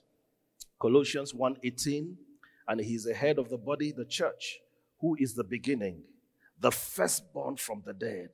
Colossians 0.80 1.34
1:18 1.34 2.16
and 2.68 2.80
he's 2.80 3.04
the 3.04 3.14
head 3.14 3.38
of 3.38 3.48
the 3.48 3.58
body, 3.58 3.92
the 3.92 4.04
church, 4.04 4.58
who 5.00 5.16
is 5.18 5.34
the 5.34 5.44
beginning, 5.44 6.02
the 6.60 6.70
firstborn 6.70 7.56
from 7.56 7.82
the 7.84 7.92
dead. 7.92 8.30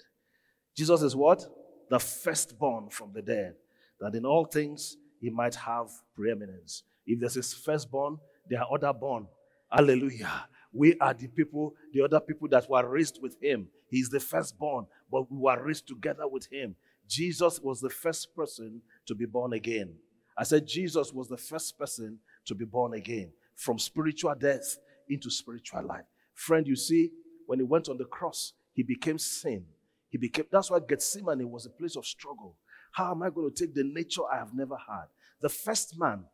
Jesus 0.76 1.02
is 1.02 1.14
what? 1.14 1.44
The 1.90 1.98
firstborn 1.98 2.88
from 2.88 3.12
the 3.12 3.22
dead, 3.22 3.54
that 4.00 4.14
in 4.14 4.24
all 4.24 4.44
things 4.44 4.96
he 5.20 5.30
might 5.30 5.54
have 5.54 5.88
preeminence. 6.14 6.84
If 7.06 7.20
there's 7.20 7.34
his 7.34 7.52
firstborn, 7.52 8.18
there 8.48 8.60
are 8.60 8.74
other 8.74 8.92
born. 8.92 9.26
Hallelujah. 9.70 10.46
We 10.72 10.96
are 10.98 11.12
the 11.12 11.28
people, 11.28 11.74
the 11.92 12.02
other 12.02 12.20
people 12.20 12.48
that 12.48 12.68
were 12.70 12.88
raised 12.88 13.20
with 13.20 13.36
him. 13.42 13.68
He's 13.88 14.08
the 14.08 14.20
firstborn, 14.20 14.86
but 15.10 15.30
we 15.30 15.38
were 15.38 15.62
raised 15.62 15.86
together 15.86 16.26
with 16.26 16.50
him. 16.50 16.76
Jesus 17.06 17.60
was 17.60 17.80
the 17.80 17.90
first 17.90 18.34
person 18.34 18.80
to 19.06 19.14
be 19.14 19.26
born 19.26 19.52
again. 19.52 19.94
I 20.38 20.44
said 20.44 20.66
Jesus 20.66 21.12
was 21.12 21.28
the 21.28 21.36
first 21.36 21.78
person 21.78 22.18
to 22.46 22.54
be 22.54 22.64
born 22.64 22.94
again 22.94 23.32
from 23.56 23.78
spiritual 23.78 24.34
death 24.34 24.78
into 25.08 25.30
spiritual 25.30 25.86
life. 25.86 26.04
Friend, 26.34 26.66
you 26.66 26.76
see, 26.76 27.10
when 27.46 27.58
he 27.58 27.64
went 27.64 27.88
on 27.88 27.98
the 27.98 28.04
cross, 28.04 28.54
he 28.72 28.82
became 28.82 29.18
sin. 29.18 29.64
He 30.08 30.18
became 30.18 30.46
that's 30.50 30.70
why 30.70 30.80
Gethsemane 30.86 31.50
was 31.50 31.66
a 31.66 31.70
place 31.70 31.96
of 31.96 32.06
struggle. 32.06 32.56
How 32.92 33.12
am 33.12 33.22
I 33.22 33.30
going 33.30 33.52
to 33.52 33.64
take 33.66 33.74
the 33.74 33.84
nature 33.84 34.22
I 34.30 34.38
have 34.38 34.54
never 34.54 34.76
had? 34.76 35.06
The 35.40 35.48
first 35.48 35.98
man 35.98 36.24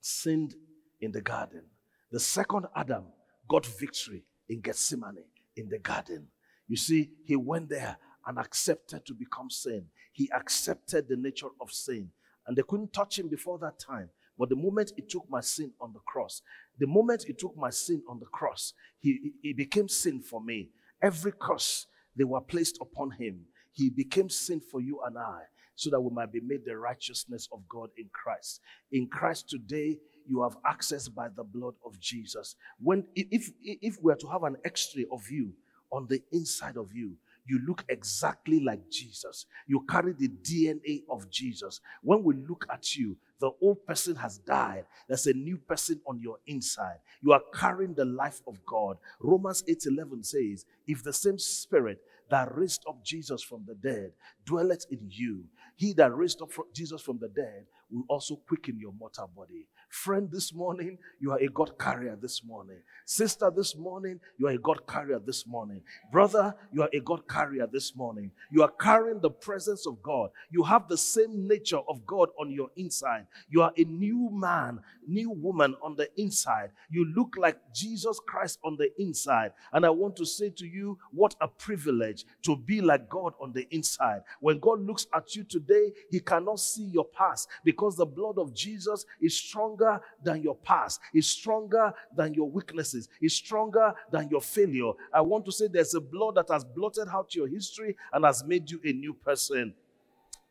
sinned 0.00 0.54
in 1.00 1.12
the 1.12 1.22
garden. 1.22 1.64
The 2.10 2.20
second 2.20 2.66
Adam 2.76 3.04
got 3.48 3.66
victory 3.66 4.24
in 4.48 4.60
Gethsemane 4.60 5.24
in 5.56 5.68
the 5.68 5.78
garden. 5.78 6.28
You 6.66 6.76
see, 6.76 7.10
he 7.24 7.36
went 7.36 7.70
there 7.70 7.96
and 8.26 8.38
accepted 8.38 9.06
to 9.06 9.14
become 9.14 9.50
sin. 9.50 9.86
He 10.12 10.30
accepted 10.32 11.08
the 11.08 11.16
nature 11.16 11.48
of 11.60 11.72
sin. 11.72 12.10
And 12.46 12.56
they 12.56 12.62
couldn't 12.66 12.92
touch 12.92 13.18
him 13.18 13.28
before 13.28 13.58
that 13.58 13.78
time. 13.78 14.10
But 14.38 14.48
the 14.50 14.56
moment 14.56 14.92
he 14.96 15.02
took 15.02 15.26
my 15.28 15.40
sin 15.40 15.72
on 15.80 15.92
the 15.92 16.00
cross, 16.06 16.42
the 16.78 16.86
moment 16.86 17.24
he 17.26 17.32
took 17.32 17.56
my 17.56 17.70
sin 17.70 18.02
on 18.08 18.20
the 18.20 18.26
cross, 18.26 18.72
he, 19.00 19.32
he 19.42 19.52
became 19.52 19.88
sin 19.88 20.20
for 20.20 20.40
me. 20.40 20.70
Every 21.02 21.32
curse 21.38 21.86
they 22.16 22.24
were 22.24 22.40
placed 22.40 22.78
upon 22.80 23.12
him, 23.12 23.40
he 23.72 23.90
became 23.90 24.28
sin 24.28 24.60
for 24.60 24.80
you 24.80 25.00
and 25.06 25.18
I, 25.18 25.42
so 25.74 25.90
that 25.90 26.00
we 26.00 26.10
might 26.12 26.32
be 26.32 26.40
made 26.40 26.64
the 26.64 26.76
righteousness 26.76 27.48
of 27.52 27.60
God 27.68 27.90
in 27.96 28.08
Christ. 28.12 28.60
In 28.92 29.06
Christ 29.08 29.48
today, 29.48 29.98
you 30.26 30.42
have 30.42 30.56
access 30.66 31.08
by 31.08 31.28
the 31.34 31.44
blood 31.44 31.74
of 31.84 31.98
Jesus. 31.98 32.56
When 32.80 33.04
if 33.14 33.50
if 33.62 33.96
we 34.02 34.12
are 34.12 34.16
to 34.16 34.28
have 34.28 34.42
an 34.42 34.56
X-ray 34.64 35.06
of 35.10 35.22
you 35.30 35.52
on 35.90 36.06
the 36.08 36.20
inside 36.32 36.76
of 36.76 36.92
you, 36.92 37.16
you 37.48 37.60
look 37.66 37.84
exactly 37.88 38.60
like 38.60 38.90
Jesus. 38.90 39.46
You 39.66 39.84
carry 39.88 40.12
the 40.12 40.28
DNA 40.28 41.02
of 41.10 41.30
Jesus. 41.30 41.80
When 42.02 42.22
we 42.22 42.34
look 42.36 42.66
at 42.72 42.96
you, 42.96 43.16
the 43.40 43.50
old 43.62 43.86
person 43.86 44.16
has 44.16 44.38
died. 44.38 44.84
There's 45.08 45.26
a 45.26 45.32
new 45.32 45.56
person 45.58 46.00
on 46.06 46.20
your 46.20 46.38
inside. 46.46 46.98
You 47.22 47.32
are 47.32 47.42
carrying 47.54 47.94
the 47.94 48.04
life 48.04 48.42
of 48.46 48.64
God. 48.66 48.98
Romans 49.20 49.62
8:11 49.66 50.22
says, 50.24 50.66
"If 50.86 51.02
the 51.02 51.12
same 51.12 51.38
spirit 51.38 52.02
that 52.30 52.54
raised 52.54 52.84
up 52.88 53.02
Jesus 53.04 53.42
from 53.42 53.64
the 53.66 53.74
dead 53.74 54.12
dwelleth 54.44 54.86
in 54.90 55.00
you. 55.08 55.44
He 55.76 55.92
that 55.94 56.14
raised 56.14 56.42
up 56.42 56.50
Jesus 56.74 57.00
from 57.00 57.18
the 57.18 57.28
dead 57.28 57.66
will 57.90 58.04
also 58.08 58.36
quicken 58.36 58.78
your 58.78 58.92
mortal 58.92 59.30
body. 59.34 59.66
Friend, 59.88 60.30
this 60.30 60.52
morning, 60.52 60.98
you 61.18 61.32
are 61.32 61.38
a 61.38 61.48
God 61.48 61.78
carrier 61.78 62.16
this 62.20 62.44
morning. 62.44 62.76
Sister, 63.06 63.50
this 63.54 63.74
morning, 63.74 64.20
you 64.38 64.46
are 64.46 64.52
a 64.52 64.58
God 64.58 64.86
carrier 64.86 65.18
this 65.18 65.46
morning. 65.46 65.80
Brother, 66.12 66.54
you 66.72 66.82
are 66.82 66.90
a 66.92 67.00
God 67.00 67.26
carrier 67.26 67.66
this 67.66 67.96
morning. 67.96 68.30
You 68.50 68.62
are 68.62 68.70
carrying 68.70 69.20
the 69.20 69.30
presence 69.30 69.86
of 69.86 70.02
God. 70.02 70.28
You 70.50 70.62
have 70.64 70.88
the 70.88 70.98
same 70.98 71.48
nature 71.48 71.80
of 71.88 72.06
God 72.06 72.28
on 72.38 72.50
your 72.50 72.68
inside. 72.76 73.26
You 73.48 73.62
are 73.62 73.72
a 73.78 73.84
new 73.84 74.28
man, 74.30 74.80
new 75.06 75.30
woman 75.30 75.74
on 75.82 75.96
the 75.96 76.08
inside. 76.20 76.70
You 76.90 77.06
look 77.16 77.36
like 77.38 77.56
Jesus 77.74 78.20
Christ 78.26 78.58
on 78.62 78.76
the 78.76 78.90
inside. 79.00 79.52
And 79.72 79.86
I 79.86 79.90
want 79.90 80.16
to 80.16 80.26
say 80.26 80.50
to 80.50 80.66
you, 80.66 80.98
what 81.12 81.34
a 81.40 81.48
privilege 81.48 82.26
to 82.42 82.56
be 82.56 82.82
like 82.82 83.08
God 83.08 83.32
on 83.40 83.54
the 83.54 83.66
inside. 83.74 84.20
When 84.40 84.58
God 84.58 84.80
looks 84.80 85.06
at 85.14 85.34
you 85.34 85.44
today, 85.44 85.92
He 86.10 86.20
cannot 86.20 86.60
see 86.60 86.84
your 86.84 87.06
past 87.06 87.48
because 87.64 87.96
the 87.96 88.04
blood 88.06 88.36
of 88.36 88.54
Jesus 88.54 89.06
is 89.20 89.34
stronger 89.78 90.00
than 90.22 90.42
your 90.42 90.56
past, 90.56 91.00
is 91.14 91.26
stronger 91.26 91.92
than 92.16 92.34
your 92.34 92.50
weaknesses, 92.50 93.08
is 93.20 93.34
stronger 93.34 93.94
than 94.10 94.28
your 94.28 94.40
failure. 94.40 94.92
I 95.12 95.20
want 95.20 95.44
to 95.46 95.52
say 95.52 95.68
there's 95.68 95.94
a 95.94 96.00
blood 96.00 96.36
that 96.36 96.48
has 96.50 96.64
blotted 96.64 97.08
out 97.12 97.34
your 97.34 97.48
history 97.48 97.96
and 98.12 98.24
has 98.24 98.44
made 98.44 98.70
you 98.70 98.80
a 98.84 98.92
new 98.92 99.14
person. 99.14 99.74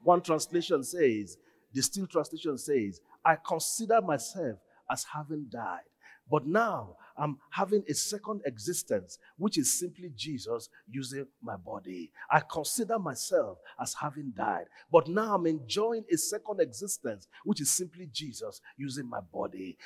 One 0.03 0.21
translation 0.21 0.83
says, 0.83 1.37
the 1.73 1.81
Still 1.81 2.07
translation 2.07 2.57
says, 2.57 3.01
I 3.23 3.35
consider 3.45 4.01
myself 4.01 4.57
as 4.89 5.05
having 5.13 5.47
died. 5.49 5.81
But 6.29 6.45
now 6.45 6.95
I'm 7.17 7.37
having 7.49 7.83
a 7.89 7.93
second 7.93 8.41
existence, 8.45 9.17
which 9.37 9.57
is 9.57 9.79
simply 9.79 10.11
Jesus 10.15 10.69
using 10.89 11.25
my 11.41 11.55
body. 11.57 12.11
I 12.29 12.41
consider 12.41 12.99
myself 12.99 13.59
as 13.79 13.95
having 13.99 14.33
died. 14.35 14.65
But 14.91 15.07
now 15.07 15.35
I'm 15.35 15.47
enjoying 15.47 16.05
a 16.11 16.17
second 16.17 16.59
existence, 16.59 17.27
which 17.43 17.61
is 17.61 17.71
simply 17.71 18.07
Jesus 18.11 18.61
using 18.77 19.09
my 19.09 19.19
body. 19.33 19.77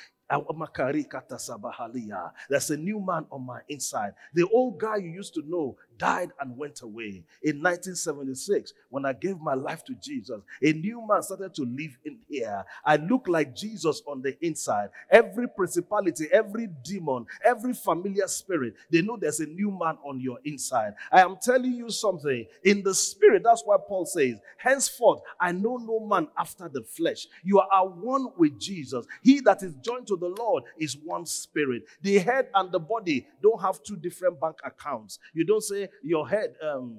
There's 2.48 2.70
a 2.70 2.76
new 2.76 3.00
man 3.00 3.26
on 3.30 3.46
my 3.46 3.60
inside. 3.68 4.14
The 4.34 4.48
old 4.48 4.78
guy 4.78 4.96
you 4.96 5.10
used 5.10 5.34
to 5.34 5.42
know 5.46 5.76
died 5.98 6.30
and 6.40 6.56
went 6.56 6.82
away. 6.82 7.22
In 7.42 7.62
1976, 7.62 8.72
when 8.88 9.04
I 9.04 9.12
gave 9.12 9.38
my 9.40 9.54
life 9.54 9.84
to 9.84 9.94
Jesus, 9.94 10.40
a 10.62 10.72
new 10.72 11.06
man 11.06 11.22
started 11.22 11.54
to 11.54 11.62
live 11.62 11.96
in 12.04 12.18
here. 12.28 12.64
I 12.84 12.96
look 12.96 13.28
like 13.28 13.54
Jesus 13.54 14.02
on 14.06 14.22
the 14.22 14.36
inside. 14.44 14.88
Every 15.10 15.48
principality, 15.48 16.26
every 16.32 16.68
demon, 16.82 17.26
every 17.44 17.74
familiar 17.74 18.26
spirit, 18.26 18.74
they 18.90 19.02
know 19.02 19.16
there's 19.16 19.40
a 19.40 19.46
new 19.46 19.70
man 19.70 19.98
on 20.04 20.20
your 20.20 20.38
inside. 20.44 20.94
I 21.10 21.20
am 21.20 21.36
telling 21.40 21.74
you 21.74 21.90
something. 21.90 22.46
In 22.64 22.82
the 22.82 22.94
spirit, 22.94 23.42
that's 23.44 23.62
why 23.64 23.76
Paul 23.86 24.06
says, 24.06 24.38
Henceforth, 24.56 25.20
I 25.38 25.52
know 25.52 25.76
no 25.76 26.00
man 26.00 26.28
after 26.38 26.68
the 26.68 26.82
flesh. 26.82 27.26
You 27.44 27.60
are 27.60 27.86
one 27.88 28.28
with 28.36 28.58
Jesus. 28.58 29.06
He 29.22 29.40
that 29.40 29.62
is 29.62 29.74
joined 29.82 30.06
to 30.08 30.11
the 30.16 30.34
Lord 30.38 30.64
is 30.78 30.96
one 31.04 31.26
spirit. 31.26 31.82
The 32.02 32.18
head 32.18 32.48
and 32.54 32.70
the 32.70 32.80
body 32.80 33.26
don't 33.42 33.60
have 33.60 33.82
two 33.82 33.96
different 33.96 34.40
bank 34.40 34.56
accounts. 34.64 35.18
You 35.32 35.44
don't 35.44 35.62
say 35.62 35.88
your 36.02 36.28
head, 36.28 36.54
um, 36.62 36.96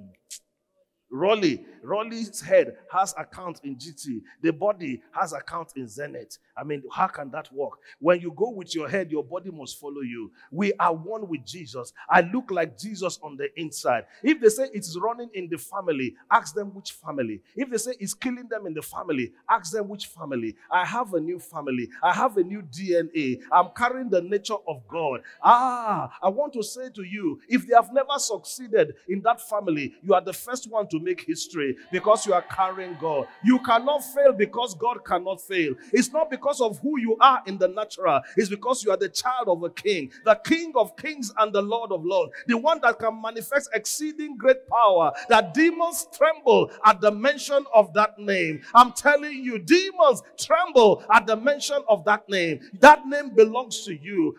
Rolly, 1.14 1.64
Rolly's 1.84 2.42
head 2.42 2.76
has 2.92 3.14
account 3.20 3.62
in 3.64 3.76
GT. 3.76 4.22
The 4.42 4.52
body 4.52 5.00
has 5.12 5.32
account 5.32 5.74
in 5.76 5.88
Zenith. 5.88 6.40
I 6.58 6.64
mean, 6.64 6.82
how 6.92 7.06
can 7.06 7.30
that 7.32 7.54
work? 7.54 7.74
When 8.00 8.20
you 8.20 8.34
go 8.36 8.50
with 8.50 8.74
your 8.74 8.90
head, 8.90 9.12
your 9.12 9.24
body 9.24 9.52
must 9.52 9.80
follow 9.80 10.02
you. 10.02 10.32
We 10.52 10.74
are 10.80 10.92
one 10.92 11.28
with 11.28 11.46
Jesus. 11.46 11.94
I 12.10 12.22
look 12.22 12.50
like 12.50 12.80
Jesus 12.80 13.20
on 13.22 13.38
the 13.38 13.48
inside. 13.60 14.06
If 14.24 14.42
they 14.42 14.50
say 14.50 14.70
it's 14.74 14.98
running 14.98 15.30
in 15.36 15.50
the 15.50 15.60
family, 15.60 16.16
ask 16.32 16.56
them 16.56 16.74
which 16.74 16.94
family. 16.94 17.42
If 17.56 17.70
they 17.70 17.78
say 17.78 17.94
it's 18.00 18.16
killing 18.16 18.48
them 18.50 18.66
in 18.66 18.74
the 18.74 18.82
family, 18.82 19.34
ask 19.48 19.72
them 19.72 19.90
which 19.90 20.08
family. 20.08 20.56
I 20.72 20.84
have 20.84 21.14
a 21.14 21.20
new 21.20 21.38
family. 21.38 21.90
I 22.02 22.12
have 22.12 22.38
a 22.38 22.44
new 22.44 22.64
DNA. 22.64 23.40
I'm 23.52 23.70
carrying 23.78 24.10
the 24.10 24.22
nature 24.22 24.58
of 24.68 24.82
God. 24.88 25.22
Ah, 25.44 26.12
I 26.24 26.30
want 26.30 26.54
to 26.54 26.64
say 26.64 26.90
to 26.90 27.04
you, 27.04 27.40
if 27.48 27.68
they 27.68 27.76
have 27.76 27.94
never 27.94 28.18
succeeded 28.18 28.96
in 29.08 29.22
that 29.22 29.48
family, 29.48 29.94
you 30.02 30.16
are 30.16 30.22
the 30.22 30.34
first 30.34 30.72
one 30.72 30.88
to 30.88 31.03
make 31.04 31.26
history 31.26 31.76
because 31.92 32.26
you 32.26 32.34
are 32.34 32.44
carrying 32.44 32.96
God. 33.00 33.28
You 33.44 33.60
cannot 33.60 34.04
fail 34.04 34.34
because 34.34 34.76
God 34.76 35.04
cannot 35.06 35.42
fail. 35.42 35.74
It's 35.92 36.12
not 36.12 36.30
because 36.30 36.62
of 36.62 36.80
who 36.80 37.00
you 37.00 37.18
are 37.20 37.42
in 37.46 37.58
the 37.58 37.68
natural. 37.68 38.22
It's 38.38 38.50
because 38.50 38.84
you 38.84 38.92
are 38.92 38.98
the 38.98 39.10
child 39.10 39.48
of 39.48 39.64
a 39.64 39.70
king, 39.70 40.12
the 40.26 40.36
king 40.36 40.74
of 40.76 40.96
kings 40.98 41.32
and 41.38 41.54
the 41.54 41.62
lord 41.62 41.92
of 41.92 42.06
lords, 42.06 42.34
the 42.48 42.58
one 42.58 42.80
that 42.82 43.00
can 43.00 43.22
manifest 43.22 43.70
exceeding 43.74 44.38
great 44.38 44.68
power, 44.68 45.12
that 45.30 45.54
demons 45.54 46.08
tremble 46.16 46.72
at 46.86 47.02
the 47.02 47.12
mention 47.12 47.66
of 47.74 47.94
that 47.94 48.18
name. 48.20 48.62
I'm 48.74 48.92
telling 48.94 49.44
you, 49.44 49.60
demons 49.60 50.24
tremble 50.38 51.04
at 51.12 51.28
the 51.28 51.36
mention 51.36 51.84
of 51.88 52.06
that 52.06 52.28
name. 52.30 52.60
That 52.80 53.06
name 53.06 53.30
belongs 53.30 53.86
to 53.86 53.96
you. 53.96 54.38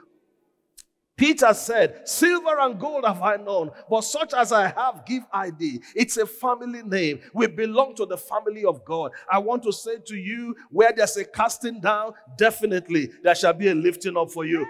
Peter 1.17 1.55
said, 1.55 2.09
Silver 2.09 2.59
and 2.59 2.79
gold 2.79 3.05
have 3.05 3.23
I 3.23 3.37
known, 3.37 3.71
but 3.89 4.01
such 4.01 4.35
as 4.35 4.51
I 4.51 4.67
have, 4.67 5.05
give 5.07 5.23
I 5.33 5.51
thee. 5.51 5.81
It's 5.95 6.17
a 6.17 6.27
family 6.27 6.83
name. 6.83 7.21
We 7.33 7.47
belong 7.47 7.95
to 7.97 8.07
the 8.07 8.17
family 8.19 8.65
of 8.65 8.85
God. 8.85 9.13
I 9.31 9.39
want 9.39 9.63
to 9.63 9.73
say 9.73 9.99
to 10.07 10.17
you, 10.17 10.57
where 10.71 10.93
there's 10.95 11.17
a 11.17 11.25
casting 11.25 11.81
down, 11.81 12.15
definitely 12.37 13.11
there 13.23 13.35
shall 13.35 13.53
be 13.53 13.69
a 13.69 13.75
lifting 13.75 14.17
up 14.17 14.33
for 14.33 14.45
you. 14.45 14.67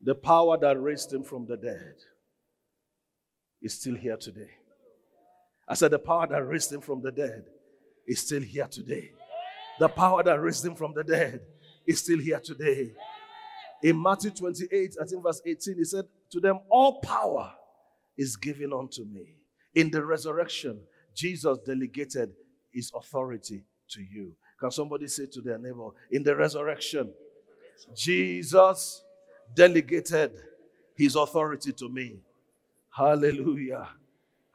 The 0.00 0.14
power 0.14 0.56
that 0.58 0.80
raised 0.80 1.12
him 1.12 1.22
from 1.22 1.46
the 1.46 1.58
dead 1.58 1.94
is 3.60 3.74
still 3.74 3.94
here 3.94 4.16
today. 4.16 4.50
I 5.68 5.74
said, 5.74 5.90
the 5.90 5.98
power 5.98 6.26
that 6.26 6.42
raised 6.46 6.72
him 6.72 6.80
from 6.80 7.02
the 7.02 7.12
dead 7.12 7.44
is 8.06 8.20
still 8.20 8.42
here 8.42 8.68
today. 8.68 9.12
The 9.78 9.88
power 9.88 10.22
that 10.22 10.40
raised 10.40 10.64
him 10.64 10.74
from 10.74 10.92
the 10.94 11.04
dead 11.04 11.40
is 11.86 12.00
still 12.00 12.18
here 12.18 12.40
today. 12.40 12.92
In 13.82 14.00
Matthew 14.00 14.30
28, 14.30 14.96
I 15.00 15.04
think 15.04 15.22
verse 15.22 15.42
18, 15.44 15.76
he 15.76 15.84
said, 15.84 16.04
To 16.30 16.40
them, 16.40 16.60
all 16.70 17.00
power 17.00 17.52
is 18.16 18.36
given 18.36 18.72
unto 18.72 19.04
me. 19.04 19.36
In 19.74 19.90
the 19.90 20.04
resurrection, 20.04 20.80
Jesus 21.14 21.58
delegated 21.66 22.32
his 22.72 22.90
authority 22.94 23.62
to 23.90 24.02
you. 24.02 24.34
Can 24.58 24.70
somebody 24.70 25.08
say 25.08 25.26
to 25.26 25.40
their 25.40 25.58
neighbor, 25.58 25.90
In 26.10 26.22
the 26.22 26.34
resurrection, 26.34 27.12
Jesus 27.94 29.02
delegated 29.54 30.32
his 30.96 31.16
authority 31.16 31.72
to 31.72 31.88
me. 31.88 32.20
Hallelujah. 32.90 33.88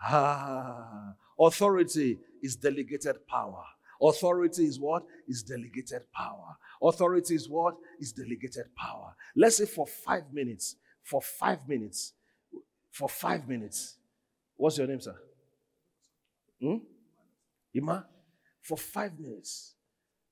Ah, 0.01 1.13
authority 1.39 2.17
is 2.41 2.55
delegated 2.55 3.27
power. 3.27 3.63
Authority 4.01 4.65
is 4.65 4.79
what? 4.79 5.03
Is 5.27 5.43
delegated 5.43 6.03
power. 6.13 6.57
Authority 6.81 7.35
is 7.35 7.49
what? 7.49 7.75
Is 7.99 8.13
delegated 8.13 8.73
power. 8.75 9.13
Let's 9.35 9.57
say 9.57 9.65
for 9.65 9.85
five 9.85 10.31
minutes, 10.31 10.77
for 11.03 11.21
five 11.21 11.67
minutes, 11.67 12.13
for 12.91 13.09
five 13.09 13.47
minutes. 13.47 13.97
What's 14.55 14.77
your 14.77 14.87
name, 14.87 15.01
sir? 15.01 15.15
Hmm? 16.61 16.77
Ima? 17.73 18.05
For 18.61 18.77
five 18.77 19.19
minutes. 19.19 19.75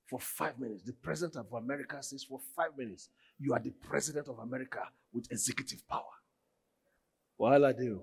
For 0.05 0.19
five 0.19 0.57
minutes. 0.59 0.83
The 0.83 0.93
president 0.93 1.35
of 1.35 1.51
America 1.53 2.01
says, 2.01 2.23
for 2.23 2.39
five 2.55 2.77
minutes, 2.77 3.09
you 3.39 3.53
are 3.53 3.59
the 3.59 3.71
president 3.71 4.27
of 4.27 4.39
America 4.39 4.79
with 5.13 5.31
executive 5.31 5.85
power. 5.87 6.03
While 7.35 7.65
I 7.65 7.73
do. 7.73 8.01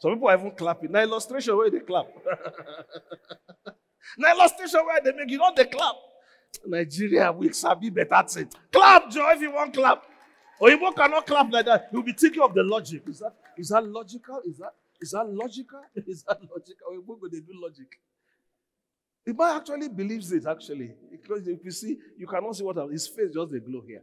Some 0.00 0.14
people 0.14 0.28
are 0.28 0.38
even 0.38 0.52
clapping. 0.52 0.92
Now, 0.92 1.02
illustration 1.02 1.56
where 1.56 1.70
they 1.70 1.80
clap. 1.80 2.06
now, 4.18 4.32
illustration 4.32 4.80
where 4.84 5.00
they 5.02 5.12
make 5.12 5.30
you 5.30 5.38
not 5.38 5.56
the 5.56 5.64
clap. 5.66 5.94
Nigeria 6.66 7.30
will 7.32 7.52
sabi 7.52 7.90
better 7.90 8.22
thing. 8.28 8.48
Clap, 8.72 9.10
Joe, 9.10 9.30
if 9.30 9.40
you 9.40 9.52
want 9.52 9.72
clap. 9.72 10.02
You 10.60 10.92
cannot 10.94 11.26
clap 11.26 11.50
like 11.52 11.66
that. 11.66 11.88
You'll 11.92 12.02
be 12.02 12.12
thinking 12.12 12.42
of 12.42 12.54
the 12.54 12.62
logic. 12.62 13.02
Is 13.06 13.20
that 13.20 13.34
is 13.56 13.68
that 13.68 13.86
logical? 13.86 14.40
Is 14.44 14.58
that 14.58 14.74
is 15.00 15.10
that 15.12 15.26
logical? 15.26 15.80
Is 16.06 16.22
that 16.24 16.38
logical? 16.42 16.88
Or 16.88 16.94
you 16.94 17.28
they 17.32 17.40
do 17.40 17.52
logic. 17.54 17.86
The 19.24 19.32
man 19.34 19.56
actually 19.56 19.88
believes 19.88 20.30
it, 20.32 20.44
actually. 20.46 20.92
Because 21.10 21.46
if 21.48 21.64
you 21.64 21.70
see, 21.70 21.96
you 22.18 22.26
cannot 22.26 22.56
see 22.56 22.64
what 22.64 22.76
his 22.90 23.06
face 23.08 23.32
just 23.32 23.50
the 23.50 23.60
glow 23.60 23.82
here. 23.86 24.02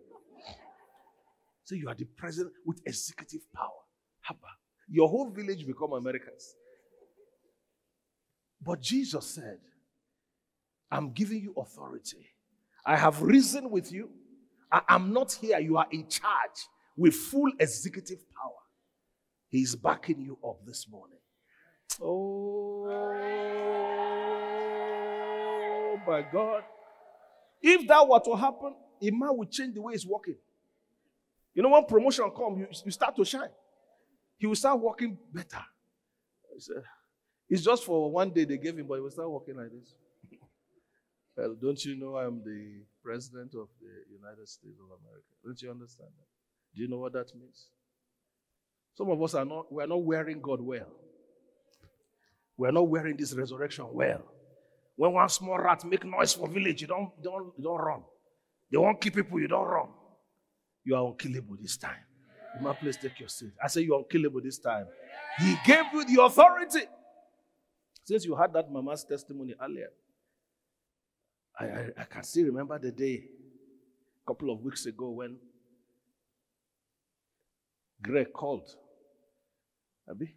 So 1.65 1.75
you 1.75 1.87
are 1.89 1.95
the 1.95 2.05
president 2.05 2.53
with 2.65 2.81
executive 2.85 3.41
power. 3.53 3.83
Haba. 4.29 4.49
Your 4.89 5.09
whole 5.09 5.29
village 5.29 5.67
become 5.67 5.93
Americans. 5.93 6.55
But 8.61 8.81
Jesus 8.81 9.35
said, 9.35 9.59
I'm 10.91 11.11
giving 11.11 11.41
you 11.41 11.53
authority 11.57 12.27
I 12.87 12.95
have 12.95 13.21
reasoned 13.21 13.69
with 13.69 13.91
you. 13.91 14.09
I 14.71 14.81
am 14.87 15.11
not 15.11 15.33
here. 15.33 15.59
You 15.59 15.75
are 15.77 15.87
in 15.91 16.07
charge 16.07 16.69
with 16.95 17.13
full 17.13 17.51
executive 17.59 18.19
power. 18.33 18.53
He's 19.49 19.75
backing 19.75 20.21
you 20.21 20.37
up 20.47 20.65
this 20.65 20.87
morning. 20.89 21.17
Oh 22.01 22.87
my 26.07 26.21
God. 26.31 26.63
If 27.61 27.85
that 27.89 28.07
were 28.07 28.21
to 28.21 28.35
happen, 28.35 28.73
a 29.01 29.11
man 29.11 29.35
would 29.37 29.51
change 29.51 29.75
the 29.75 29.81
way 29.81 29.91
he's 29.91 30.07
walking. 30.07 30.37
You 31.53 31.63
know, 31.63 31.69
when 31.69 31.83
promotion 31.85 32.31
comes, 32.31 32.59
you, 32.59 32.67
you 32.85 32.91
start 32.91 33.17
to 33.17 33.25
shine. 33.25 33.49
he 34.37 34.47
will 34.47 34.55
start 34.55 34.79
walking 34.79 35.17
better. 35.33 35.63
It's 37.49 37.63
just 37.63 37.83
for 37.83 38.09
one 38.09 38.29
day 38.29 38.45
they 38.45 38.57
gave 38.57 38.77
him, 38.77 38.87
but 38.87 38.95
he 38.95 39.01
will 39.01 39.11
start 39.11 39.29
walking 39.29 39.57
like 39.57 39.71
this. 39.71 39.93
Well, 41.37 41.55
don't 41.61 41.83
you 41.85 41.95
know 41.95 42.17
I'm 42.17 42.43
the 42.43 42.83
president 43.03 43.53
of 43.53 43.67
the 43.79 44.11
United 44.11 44.47
States 44.47 44.75
of 44.79 44.99
America? 44.99 45.27
Don't 45.45 45.61
you 45.61 45.69
understand 45.69 46.09
that? 46.17 46.25
Do 46.75 46.81
you 46.81 46.87
know 46.87 46.97
what 46.97 47.13
that 47.13 47.33
means? 47.35 47.67
Some 48.95 49.11
of 49.11 49.21
us 49.21 49.35
are 49.35 49.45
not, 49.45 49.71
we 49.71 49.83
are 49.83 49.87
not 49.87 50.03
wearing 50.03 50.41
God 50.41 50.59
well. 50.59 50.91
We 52.57 52.67
are 52.67 52.71
not 52.71 52.87
wearing 52.87 53.15
this 53.15 53.33
resurrection 53.33 53.85
well. 53.93 54.23
When 54.95 55.13
one 55.13 55.29
small 55.29 55.59
rat 55.59 55.85
make 55.85 56.03
noise 56.03 56.33
for 56.33 56.47
village, 56.47 56.81
you 56.81 56.87
don't, 56.87 57.11
don't, 57.21 57.53
you 57.55 57.63
don't 57.63 57.79
run. 57.79 58.01
They 58.71 58.77
won't 58.79 58.99
keep 58.99 59.13
people, 59.13 59.39
you 59.39 59.47
don't 59.47 59.67
run. 59.67 59.89
You 60.83 60.95
are 60.95 61.05
unkillable 61.05 61.57
this 61.61 61.77
time. 61.77 62.03
You 62.59 62.73
please 62.79 62.97
take 62.97 63.19
your 63.19 63.29
seat. 63.29 63.51
I 63.63 63.67
say 63.67 63.81
you're 63.81 63.99
unkillable 63.99 64.41
this 64.41 64.57
time. 64.57 64.87
He 65.37 65.55
gave 65.63 65.85
you 65.93 66.03
the 66.03 66.23
authority. 66.23 66.85
Since 68.05 68.25
you 68.25 68.35
had 68.35 68.53
that 68.53 68.71
mama's 68.71 69.03
testimony 69.03 69.53
earlier, 69.61 69.89
I, 71.59 71.65
I, 71.65 71.89
I 71.99 72.03
can 72.03 72.23
still 72.23 72.45
remember 72.45 72.77
the 72.79 72.91
day 72.91 73.23
a 74.23 74.27
couple 74.27 74.51
of 74.51 74.61
weeks 74.61 74.85
ago 74.85 75.09
when 75.09 75.37
Greg 78.01 78.31
called. 78.33 78.75
Abi? 80.09 80.35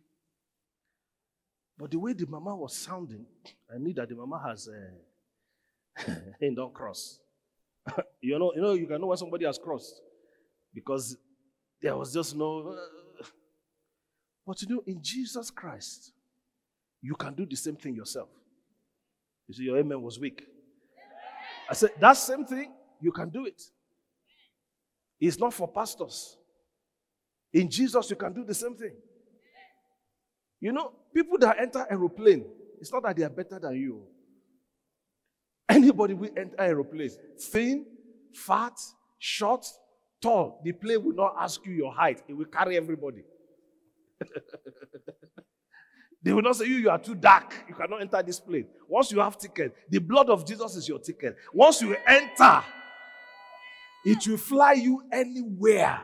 But 1.79 1.91
the 1.91 1.99
way 1.99 2.13
the 2.13 2.27
mama 2.27 2.55
was 2.55 2.77
sounding, 2.77 3.25
I 3.73 3.79
knew 3.79 3.95
that 3.95 4.09
the 4.09 4.15
mama 4.15 4.43
has 4.47 4.69
a 6.07 6.11
uh, 6.11 6.55
don't 6.55 6.75
cross. 6.75 7.19
you 8.21 8.39
know, 8.39 8.53
you 8.55 8.61
know, 8.61 8.75
you 8.75 8.87
can 8.87 9.01
know 9.01 9.09
when 9.09 9.17
somebody 9.17 9.47
has 9.47 9.59
crossed 9.59 10.01
because 10.75 11.17
there 11.81 11.97
was 11.97 12.13
just 12.13 12.37
no. 12.37 12.77
Uh, 12.77 13.25
but 14.47 14.61
you 14.63 14.69
know, 14.69 14.83
in 14.87 15.03
Jesus 15.03 15.51
Christ, 15.51 16.13
you 17.01 17.15
can 17.15 17.35
do 17.35 17.47
the 17.47 17.57
same 17.57 17.77
thing 17.77 17.95
yourself. 17.95 18.29
You 19.49 19.55
see, 19.55 19.63
your 19.65 19.79
amen 19.79 20.01
was 20.03 20.19
weak. 20.19 20.47
I 21.71 21.75
said, 21.75 21.91
that 22.01 22.15
same 22.15 22.45
thing, 22.45 22.73
you 23.01 23.13
can 23.13 23.29
do 23.31 23.47
it. 23.47 23.63
It's 25.21 25.39
not 25.39 25.55
for 25.55 25.69
pastors. 25.69 26.37
In 27.53 27.71
Jesus, 27.71 28.11
you 28.11 28.17
can 28.17 28.33
do 28.33 28.45
the 28.45 28.55
same 28.55 28.75
thing. 28.75 28.93
You 30.61 30.73
know, 30.73 30.93
people 31.15 31.39
that 31.39 31.61
enter 31.61 31.87
aeroplane, 31.89 32.45
it's 32.81 32.93
not 32.93 33.05
that 33.05 33.17
they 33.17 33.23
are 33.23 33.31
better 33.31 33.61
than 33.61 33.77
you. 33.77 34.03
Anybody 35.69 36.15
will 36.15 36.31
enter 36.37 36.57
aeroplane, 36.59 37.11
thin, 37.39 37.87
fat, 38.35 38.77
short, 39.21 39.65
tall, 40.21 40.61
the 40.65 40.73
plane 40.73 41.05
will 41.05 41.15
not 41.15 41.37
ask 41.39 41.65
you 41.65 41.73
your 41.73 41.93
height. 41.93 42.21
It 42.29 42.35
will 42.35 42.47
carry 42.47 42.77
everybody. 42.77 43.23
they 46.23 46.33
will 46.33 46.43
not 46.43 46.57
say 46.57 46.67
you, 46.67 46.77
you 46.77 46.91
are 46.91 46.99
too 46.99 47.15
dark. 47.15 47.65
You 47.69 47.75
cannot 47.75 48.03
enter 48.03 48.23
this 48.23 48.39
plane. 48.41 48.67
Once 48.89 49.11
you 49.11 49.21
have 49.21 49.39
ticket, 49.39 49.75
the 49.89 49.99
blood 49.99 50.29
of 50.29 50.47
Jesus 50.47 50.77
is 50.77 50.89
your 50.89 50.99
ticket. 50.99 51.37
Once 51.53 51.81
you 51.81 51.97
enter, 52.07 52.63
it 54.05 54.27
will 54.27 54.37
fly 54.37 54.75
you 54.75 55.03
anywhere. 55.11 56.01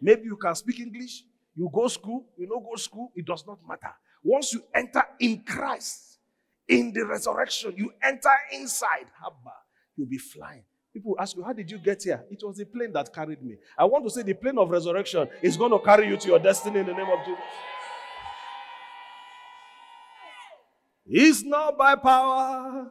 Maybe 0.00 0.24
you 0.24 0.36
can 0.36 0.54
speak 0.54 0.80
English, 0.80 1.24
you 1.54 1.70
go 1.72 1.88
school, 1.88 2.26
you 2.36 2.46
know 2.46 2.60
go 2.60 2.76
school, 2.76 3.12
it 3.14 3.26
does 3.26 3.44
not 3.46 3.58
matter. 3.68 3.94
Once 4.22 4.54
you 4.54 4.62
enter 4.74 5.02
in 5.20 5.42
Christ, 5.42 6.18
in 6.66 6.92
the 6.92 7.04
resurrection, 7.04 7.74
you 7.76 7.92
enter 8.02 8.32
inside, 8.52 9.06
Habba, 9.22 9.52
you'll 9.96 10.08
be 10.08 10.18
flying. 10.18 10.64
People 10.92 11.16
ask 11.18 11.36
you, 11.36 11.42
How 11.42 11.52
did 11.52 11.70
you 11.70 11.78
get 11.78 12.02
here? 12.02 12.24
It 12.30 12.38
was 12.42 12.56
the 12.56 12.64
plane 12.64 12.92
that 12.92 13.12
carried 13.12 13.42
me. 13.42 13.56
I 13.76 13.84
want 13.84 14.04
to 14.04 14.10
say 14.10 14.22
the 14.22 14.34
plane 14.34 14.56
of 14.58 14.70
resurrection 14.70 15.28
is 15.42 15.56
going 15.56 15.72
to 15.72 15.78
carry 15.80 16.08
you 16.08 16.16
to 16.16 16.28
your 16.28 16.38
destiny 16.38 16.80
in 16.80 16.86
the 16.86 16.94
name 16.94 17.08
of 17.10 17.18
Jesus. 17.26 17.42
It's 21.06 21.44
not 21.44 21.76
by 21.76 21.96
power, 21.96 22.90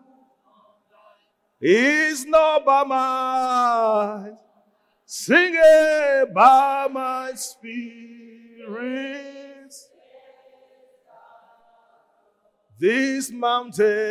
it's 1.59 2.25
not 2.25 2.65
by 2.65 2.83
might. 2.83 4.37
Sing 5.05 5.53
it 5.55 6.33
by 6.33 6.87
my 6.91 7.31
spirit. 7.35 7.73
This 12.79 13.31
mountain 13.31 14.03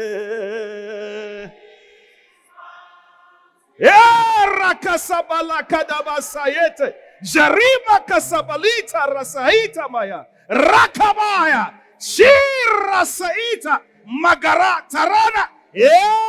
Rakasabala 4.62 5.67
kadabasayete. 5.69 6.95
Jarima 7.23 8.01
kasabalita 8.07 9.07
rasaita 9.07 9.88
maya. 9.91 10.27
Rakamaya. 10.49 11.75
Shira 11.99 13.05
saita. 13.05 13.81
Magara 14.07 14.88
tarana. 14.91 15.49
Yeah. 15.75 16.29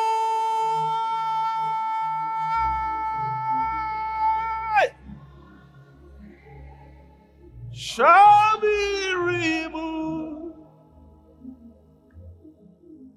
Shall 7.72 8.60
be 8.62 9.14
removed 9.16 10.56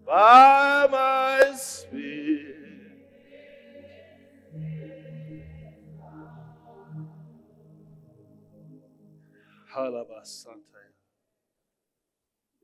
by 0.07 0.87
my 0.91 1.55
spirit. 1.57 2.57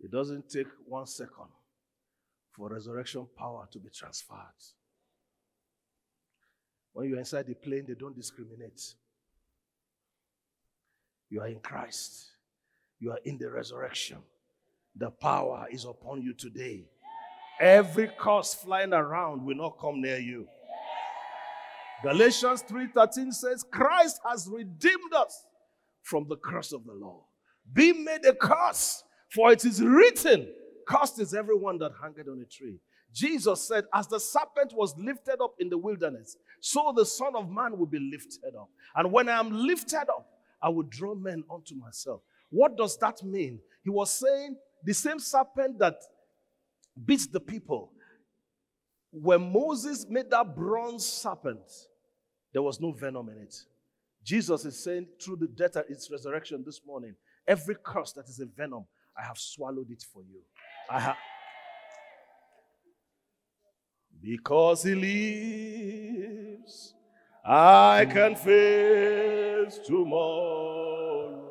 It 0.01 0.11
doesn't 0.11 0.49
take 0.49 0.67
one 0.87 1.07
second 1.07 1.49
for 2.53 2.69
resurrection 2.69 3.27
power 3.37 3.67
to 3.73 3.79
be 3.79 3.89
transferred. 3.91 4.37
When 6.93 7.09
you're 7.09 7.19
inside 7.19 7.47
the 7.47 7.55
plane, 7.55 7.85
they 7.89 7.95
don't 7.95 8.15
discriminate. 8.15 8.95
You 11.31 11.41
are 11.41 11.49
in 11.49 11.61
Christ, 11.61 12.31
you 13.01 13.11
are 13.11 13.21
in 13.25 13.39
the 13.39 13.51
resurrection. 13.51 14.19
The 14.95 15.11
power 15.11 15.67
is 15.71 15.87
upon 15.87 16.21
you 16.21 16.35
today. 16.35 16.85
Every 17.59 18.11
curse 18.19 18.53
flying 18.53 18.93
around 18.93 19.43
will 19.45 19.57
not 19.57 19.79
come 19.81 20.03
near 20.03 20.19
you. 20.19 20.47
Galatians 22.03 22.63
3:13 22.65 23.33
says, 23.33 23.65
Christ 23.71 24.21
has 24.29 24.49
redeemed 24.53 25.15
us 25.17 25.47
from 26.03 26.27
the 26.29 26.37
curse 26.37 26.73
of 26.73 26.85
the 26.85 26.93
law. 26.93 27.25
Be 27.73 27.93
made 27.93 28.25
a 28.27 28.35
curse, 28.35 29.05
for 29.31 29.53
it 29.53 29.65
is 29.65 29.81
written, 29.81 30.49
Cursed 30.87 31.21
is 31.21 31.35
everyone 31.35 31.79
that 31.79 31.93
hangeth 32.01 32.29
on 32.29 32.41
a 32.41 32.45
tree. 32.45 32.79
Jesus 33.13 33.63
said, 33.69 33.85
As 33.93 34.07
the 34.07 34.19
serpent 34.19 34.73
was 34.75 34.97
lifted 34.97 35.41
up 35.43 35.55
in 35.59 35.69
the 35.69 35.79
wilderness, 35.79 36.37
so 36.61 36.93
the 36.97 37.05
Son 37.05 37.37
of 37.37 37.51
Man 37.51 37.77
will 37.79 37.87
be 37.87 37.99
lifted 37.99 38.55
up. 38.59 38.71
And 38.97 39.13
when 39.13 39.29
I 39.29 39.39
am 39.39 39.51
lifted 39.51 40.09
up, 40.09 40.27
I 40.63 40.69
will 40.69 40.85
draw 40.85 41.15
men 41.15 41.45
unto 41.53 41.75
myself. 41.75 42.23
What 42.51 42.77
does 42.77 42.97
that 42.99 43.23
mean? 43.23 43.59
He 43.83 43.91
was 43.91 44.11
saying, 44.13 44.57
the 44.85 44.95
same 44.95 45.19
serpent 45.19 45.79
that 45.79 45.97
beats 47.05 47.27
the 47.27 47.41
people. 47.41 47.93
When 49.11 49.53
Moses 49.53 50.07
made 50.09 50.31
that 50.31 50.57
bronze 50.57 51.07
serpent, 51.07 51.61
there 52.53 52.63
was 52.63 52.81
no 52.81 52.93
venom 52.93 53.29
in 53.29 53.39
it. 53.39 53.55
Jesus 54.25 54.65
is 54.65 54.83
saying 54.83 55.07
through 55.21 55.37
the 55.37 55.49
death 55.49 55.77
and 55.77 55.85
its 55.89 56.11
resurrection 56.11 56.63
this 56.65 56.81
morning, 56.87 57.15
every 57.47 57.77
curse 57.83 58.13
that 58.13 58.29
is 58.29 58.41
a 58.41 58.47
venom, 58.47 58.85
I 59.17 59.23
have 59.23 59.39
swallowed 59.39 59.91
it 59.91 60.05
for 60.13 60.23
you. 60.23 60.41
I 60.91 61.01
have. 61.01 61.17
Because 64.23 64.85
he 64.85 64.95
lives, 64.95 66.95
I 67.45 68.07
can 68.09 68.37
face 68.37 69.81
tomorrow. 69.85 71.43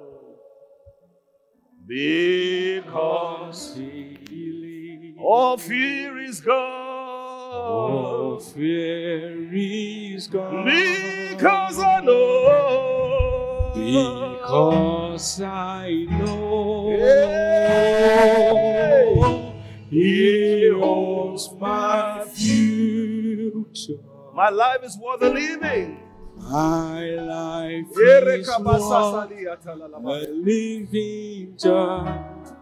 Because 1.86 3.76
he 3.76 4.16
lives, 4.26 5.18
all 5.20 5.58
fear 5.58 6.18
is 6.20 6.40
gone. 6.40 6.80
All 7.54 8.40
fear 8.40 9.54
is 9.54 10.28
gone. 10.28 10.64
Because 10.64 11.80
I 11.80 12.00
know. 12.00 13.74
Because 13.76 15.42
I 15.42 16.06
know. 16.10 16.96
Yeah. 16.98 18.71
He 21.32 21.38
owns 21.38 21.52
my 21.60 22.26
future. 22.34 24.00
My 24.34 24.50
life 24.50 24.84
is 24.84 24.98
worth 24.98 25.22
living. 25.22 25.98
My 26.38 27.06
life 27.06 27.86
is 27.90 28.48
worth 28.60 29.32
a 30.04 30.28
living 30.32 31.56
just 31.58 32.54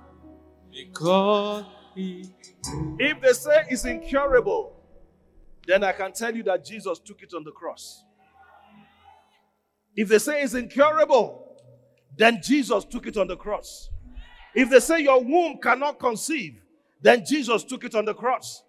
because 0.71 1.65
he 1.95 2.29
If 2.99 3.21
they 3.21 3.34
say 3.34 3.65
it's 3.69 3.86
incurable, 3.86 4.75
then 5.65 5.84
I 5.84 5.91
can 5.91 6.12
tell 6.12 6.36
you 6.36 6.43
that 6.43 6.63
Jesus 6.63 6.99
took 6.99 7.23
it 7.23 7.34
on 7.34 7.43
the 7.43 7.51
cross. 7.51 8.03
If 9.95 10.10
they 10.10 10.19
say 10.19 10.43
it's 10.43 10.53
incurable, 10.53 11.58
then 12.15 12.39
Jesus 12.43 12.86
took 12.86 13.08
it 13.08 13.17
on 13.17 13.27
the 13.27 13.36
cross. 13.36 13.89
If 14.53 14.69
they 14.69 14.79
say 14.79 15.01
your 15.01 15.23
womb 15.23 15.58
cannot 15.62 15.99
conceive, 15.99 16.62
then 17.02 17.24
Jesus 17.26 17.64
took 17.64 17.84
it 17.84 17.96
on 17.96 18.06
the 18.06 18.14
cross. 18.14 18.64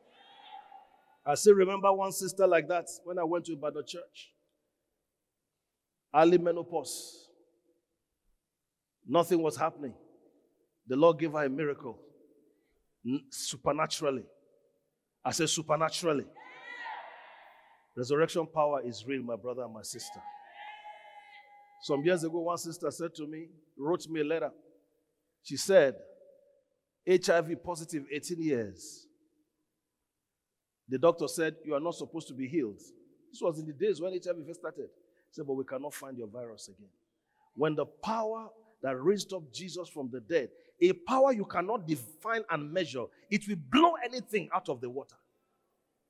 I 1.24 1.34
still 1.34 1.54
remember 1.54 1.92
one 1.92 2.12
sister 2.12 2.46
like 2.46 2.68
that 2.68 2.86
when 3.04 3.18
I 3.18 3.24
went 3.24 3.44
to 3.46 3.52
Ibadan 3.52 3.84
church. 3.86 4.32
Early 6.14 6.38
menopause. 6.38 7.28
Nothing 9.06 9.42
was 9.42 9.56
happening. 9.56 9.94
The 10.86 10.96
Lord 10.96 11.18
gave 11.18 11.32
her 11.32 11.44
a 11.44 11.48
miracle 11.48 11.98
supernaturally. 13.30 14.24
I 15.24 15.30
said 15.32 15.48
supernaturally. 15.48 16.26
Resurrection 17.96 18.46
power 18.46 18.80
is 18.84 19.04
real, 19.06 19.22
my 19.22 19.36
brother 19.36 19.62
and 19.62 19.74
my 19.74 19.82
sister. 19.82 20.20
Some 21.82 22.04
years 22.04 22.24
ago, 22.24 22.40
one 22.40 22.58
sister 22.58 22.90
said 22.90 23.14
to 23.16 23.26
me, 23.26 23.48
wrote 23.76 24.06
me 24.08 24.20
a 24.20 24.24
letter. 24.24 24.50
She 25.42 25.56
said, 25.56 25.94
HIV 27.08 27.62
positive 27.62 28.04
18 28.12 28.42
years. 28.42 29.06
The 30.88 30.98
doctor 30.98 31.28
said, 31.28 31.56
You 31.64 31.74
are 31.74 31.80
not 31.80 31.94
supposed 31.94 32.28
to 32.28 32.34
be 32.34 32.48
healed. 32.48 32.78
This 33.30 33.40
was 33.40 33.58
in 33.58 33.66
the 33.66 33.72
days 33.72 34.00
when 34.00 34.12
HIV 34.12 34.46
first 34.46 34.60
started. 34.60 34.88
He 35.28 35.32
said, 35.32 35.46
But 35.46 35.54
we 35.54 35.64
cannot 35.64 35.94
find 35.94 36.18
your 36.18 36.26
virus 36.26 36.68
again. 36.68 36.90
When 37.54 37.74
the 37.74 37.86
power 37.86 38.48
that 38.82 39.00
raised 39.00 39.32
up 39.32 39.42
Jesus 39.52 39.88
from 39.88 40.10
the 40.10 40.20
dead, 40.20 40.48
a 40.80 40.92
power 40.92 41.32
you 41.32 41.44
cannot 41.44 41.86
define 41.86 42.42
and 42.50 42.72
measure, 42.72 43.04
it 43.30 43.46
will 43.46 43.56
blow 43.70 43.94
anything 44.04 44.48
out 44.54 44.68
of 44.68 44.80
the 44.80 44.88
water. 44.88 45.16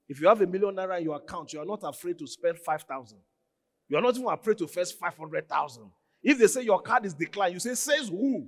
If 0.09 0.21
you 0.21 0.29
have 0.29 0.41
a 0.41 0.47
million 0.47 0.75
naira 0.75 0.99
in 0.99 1.05
your 1.05 1.17
account, 1.17 1.53
you 1.53 1.61
are 1.61 1.67
not 1.67 1.81
afraid 1.83 2.19
to 2.19 2.27
spend 2.27 2.59
5,000. 2.59 3.19
You 3.89 3.97
are 3.97 4.01
not 4.01 4.17
even 4.17 4.29
afraid 4.29 4.59
to 4.59 4.67
first 4.67 4.99
500,000. 4.99 5.91
If 6.23 6.39
they 6.39 6.47
say 6.47 6.63
your 6.63 6.81
card 6.81 7.05
is 7.05 7.15
declined, 7.15 7.55
you 7.55 7.61
say, 7.61 7.75
Says 7.75 8.09
who? 8.09 8.47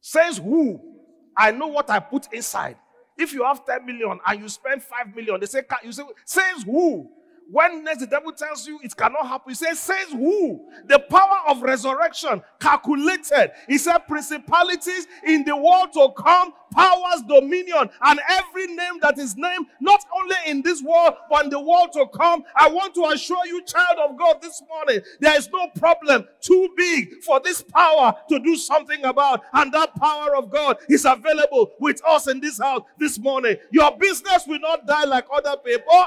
Says 0.00 0.38
who? 0.38 0.93
I 1.36 1.50
know 1.50 1.66
what 1.68 1.90
I 1.90 1.98
put 2.00 2.32
inside. 2.32 2.76
If 3.16 3.32
you 3.32 3.44
have 3.44 3.64
10 3.64 3.86
million 3.86 4.18
and 4.26 4.40
you 4.40 4.48
spend 4.48 4.82
5 4.82 5.14
million, 5.14 5.40
they 5.40 5.46
say, 5.46 5.62
you 5.84 5.92
say, 5.92 6.02
says 6.24 6.62
who? 6.64 7.08
When 7.50 7.84
next 7.84 8.00
the 8.00 8.06
devil 8.06 8.32
tells 8.32 8.66
you 8.66 8.80
it 8.82 8.96
cannot 8.96 9.26
happen, 9.26 9.50
he 9.50 9.54
says, 9.54 9.78
says 9.78 10.10
who? 10.10 10.66
The 10.86 10.98
power 10.98 11.40
of 11.48 11.62
resurrection 11.62 12.42
calculated. 12.58 13.52
He 13.68 13.78
said, 13.78 13.98
principalities 14.08 15.06
in 15.26 15.44
the 15.44 15.56
world 15.56 15.92
to 15.92 16.08
come, 16.16 16.52
powers, 16.72 17.22
dominion, 17.28 17.90
and 18.02 18.20
every 18.28 18.66
name 18.68 18.98
that 19.02 19.18
is 19.18 19.36
named, 19.36 19.66
not 19.80 20.00
only 20.20 20.36
in 20.46 20.62
this 20.62 20.82
world, 20.82 21.14
but 21.30 21.44
in 21.44 21.50
the 21.50 21.60
world 21.60 21.92
to 21.92 22.06
come. 22.08 22.42
I 22.56 22.68
want 22.70 22.94
to 22.94 23.04
assure 23.14 23.46
you, 23.46 23.62
child 23.64 23.98
of 24.10 24.18
God, 24.18 24.40
this 24.40 24.62
morning, 24.68 25.00
there 25.20 25.36
is 25.36 25.48
no 25.52 25.68
problem 25.76 26.26
too 26.40 26.68
big 26.76 27.22
for 27.22 27.40
this 27.40 27.62
power 27.62 28.14
to 28.30 28.38
do 28.40 28.56
something 28.56 29.04
about. 29.04 29.42
And 29.52 29.72
that 29.72 29.94
power 29.96 30.34
of 30.34 30.50
God 30.50 30.78
is 30.88 31.04
available 31.04 31.72
with 31.78 32.00
us 32.06 32.26
in 32.26 32.40
this 32.40 32.58
house 32.58 32.82
this 32.98 33.18
morning. 33.18 33.56
Your 33.70 33.96
business 33.96 34.44
will 34.46 34.60
not 34.60 34.86
die 34.86 35.04
like 35.04 35.26
other 35.32 35.56
people. 35.64 36.06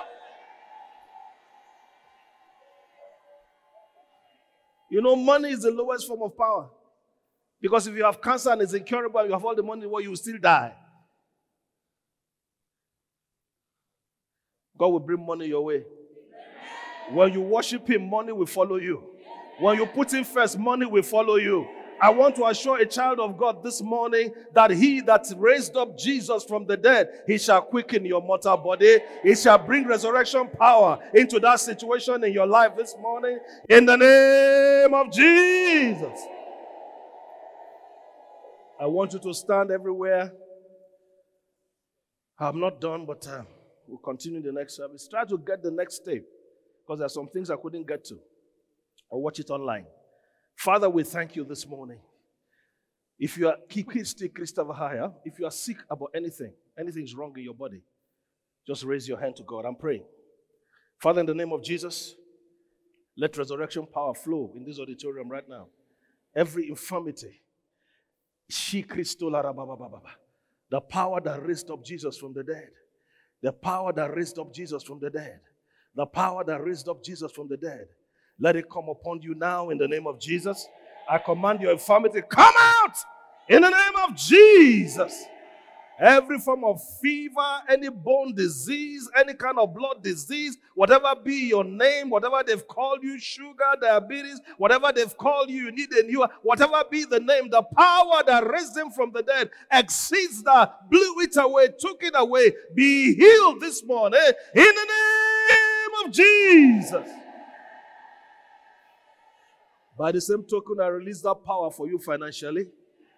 You 4.90 5.02
know, 5.02 5.16
money 5.16 5.52
is 5.52 5.62
the 5.62 5.72
lowest 5.72 6.08
form 6.08 6.22
of 6.22 6.38
power. 6.38 6.70
Because 7.62 7.88
if 7.88 7.96
you 7.96 8.04
have 8.04 8.22
cancer 8.22 8.52
and 8.52 8.62
it's 8.62 8.74
incurable, 8.74 9.20
and 9.20 9.30
you 9.30 9.34
have 9.34 9.44
all 9.44 9.56
the 9.56 9.64
money, 9.64 9.86
well, 9.86 10.02
you 10.02 10.10
will 10.10 10.18
still 10.18 10.38
die. 10.38 10.74
God 14.78 14.88
will 14.88 15.00
bring 15.00 15.26
money 15.26 15.48
your 15.48 15.66
way. 15.66 15.84
When 17.10 17.34
you 17.34 17.42
worship 17.42 17.90
Him, 17.90 18.10
money 18.10 18.32
will 18.32 18.46
follow 18.46 18.76
you. 18.76 19.04
When 19.60 19.78
you 19.78 19.86
put 19.88 20.14
Him 20.14 20.24
first, 20.24 20.58
money 20.58 20.86
will 20.86 21.04
follow 21.04 21.36
you. 21.38 21.68
I 22.00 22.10
want 22.12 22.36
to 22.36 22.46
assure 22.46 22.80
a 22.80 22.86
child 22.86 23.20
of 23.20 23.38
God 23.38 23.64
this 23.64 23.82
morning 23.82 24.34
that 24.54 24.72
he 24.72 25.02
that 25.02 25.26
raised 25.38 25.76
up 25.76 25.98
Jesus 25.98 26.44
from 26.44 26.66
the 26.66 26.78
dead, 26.78 27.24
he 27.26 27.38
shall 27.38 27.62
quicken 27.62 28.06
your 28.06 28.22
mortal 28.22 28.58
body. 28.58 29.00
He 29.24 29.36
shall 29.36 29.58
bring 29.58 29.88
resurrection 29.88 30.50
power 30.58 31.00
into 31.14 31.40
that 31.40 31.60
situation 31.60 32.24
in 32.24 32.34
your 32.34 32.48
life 32.48 32.74
this 32.78 32.96
morning. 33.00 33.40
In 33.70 33.86
the 33.86 33.96
name 33.96 34.94
of 34.94 35.12
Jesus. 35.12 36.20
I 38.80 38.86
want 38.86 39.14
you 39.14 39.20
to 39.20 39.34
stand 39.34 39.72
everywhere. 39.72 40.32
I'm 42.40 42.60
not 42.60 42.80
done, 42.80 43.06
but 43.08 43.28
uh, 43.28 43.42
we'll 43.88 43.98
continue 43.98 44.42
the 44.42 44.52
next 44.52 44.78
service. 44.78 45.08
Try 45.08 45.26
to 45.26 45.38
get 45.40 45.64
the 45.64 45.72
next 45.72 46.06
tape 46.06 46.26
because 46.86 47.00
there 47.00 47.08
are 47.08 47.10
some 47.10 47.28
things 47.28 47.50
I 47.50 47.56
couldn't 47.56 47.88
get 47.88 48.06
to. 48.06 48.20
Or 49.10 49.22
watch 49.22 49.40
it 49.40 49.50
online. 49.50 49.86
Father, 50.58 50.90
we 50.90 51.04
thank 51.04 51.36
you 51.36 51.44
this 51.44 51.68
morning. 51.68 52.00
If 53.20 53.38
you 53.38 53.48
are 53.48 53.58
Christopher 54.34 54.74
higher, 54.74 55.12
if 55.24 55.38
you 55.38 55.46
are 55.46 55.52
sick 55.52 55.78
about 55.88 56.10
anything, 56.16 56.52
anything's 56.80 57.14
wrong 57.14 57.32
in 57.38 57.44
your 57.44 57.54
body, 57.54 57.84
just 58.66 58.84
raise 58.84 59.08
your 59.08 59.20
hand 59.20 59.36
to 59.36 59.44
God. 59.44 59.66
I'm 59.66 59.76
praying. 59.76 60.04
Father, 60.98 61.20
in 61.20 61.28
the 61.28 61.36
name 61.36 61.54
of 61.54 61.64
Jesus, 61.64 62.16
let 63.16 63.38
resurrection 63.38 63.86
power 63.86 64.16
flow 64.16 64.52
in 64.56 64.66
this 64.66 64.80
auditorium 64.80 65.30
right 65.30 65.48
now. 65.48 65.68
Every 66.36 66.70
infirmity, 66.70 67.44
she 68.50 68.82
the 70.72 70.82
power 70.82 71.22
that 71.22 71.46
raised 71.46 71.70
up 71.70 71.86
Jesus 71.86 72.18
from 72.18 72.34
the 72.34 72.44
dead, 72.44 72.70
the 73.44 73.52
power 73.52 73.94
that 73.94 74.16
raised 74.16 74.40
up 74.40 74.52
Jesus 74.52 74.82
from 74.82 75.00
the 75.00 75.12
dead, 75.12 75.40
the 75.96 76.08
power 76.08 76.44
that 76.44 76.64
raised 76.64 76.90
up 76.90 77.04
Jesus 77.04 77.32
from 77.32 77.48
the 77.48 77.58
dead 77.58 77.90
let 78.40 78.56
it 78.56 78.70
come 78.70 78.90
upon 78.90 79.22
you 79.22 79.36
now 79.36 79.70
in 79.70 79.78
the 79.78 79.88
name 79.88 80.08
of 80.08 80.20
Jesus. 80.20 80.68
I 81.10 81.18
command 81.18 81.62
your 81.62 81.72
infirmity, 81.72 82.22
come 82.30 82.54
out 82.58 82.98
in 83.48 83.62
the 83.62 83.70
name 83.70 84.10
of 84.10 84.16
Jesus. 84.16 85.26
Every 86.00 86.38
form 86.38 86.64
of 86.64 86.80
fever, 87.02 87.62
any 87.68 87.90
bone 87.90 88.36
disease, 88.36 89.10
any 89.18 89.34
kind 89.34 89.58
of 89.58 89.74
blood 89.74 90.04
disease, 90.04 90.56
whatever 90.76 91.16
be 91.24 91.48
your 91.48 91.64
name, 91.64 92.12
whatever 92.12 92.44
they've 92.46 92.68
called 92.68 93.02
you, 93.02 93.18
sugar, 93.18 93.74
diabetes, 93.82 94.40
whatever 94.58 94.92
they've 94.94 95.18
called 95.18 95.50
you, 95.50 95.64
you 95.64 95.72
need 95.72 95.92
a 95.94 96.04
new, 96.04 96.24
whatever 96.44 96.84
be 96.92 97.06
the 97.06 97.20
name, 97.20 97.50
the 97.50 97.64
power 97.64 98.22
that 98.28 98.48
raised 98.48 98.78
him 98.78 98.92
from 98.92 99.12
the 99.12 99.24
dead 99.24 99.50
exceeds 99.72 100.44
that, 100.44 100.88
blew 100.88 101.22
it 101.22 101.36
away, 101.36 101.70
took 101.80 102.04
it 102.04 102.14
away. 102.14 102.54
Be 102.76 103.16
healed 103.16 103.60
this 103.60 103.84
morning 103.84 104.22
in 104.54 104.66
the 104.66 104.88
name 104.88 106.06
of 106.06 106.12
Jesus. 106.12 107.10
By 109.98 110.12
the 110.12 110.22
same 110.22 110.44
token, 110.44 110.80
I 110.80 110.88
release 110.88 111.22
that 111.22 111.44
power 111.44 111.72
for 111.72 111.88
you 111.88 111.98
financially. 111.98 112.68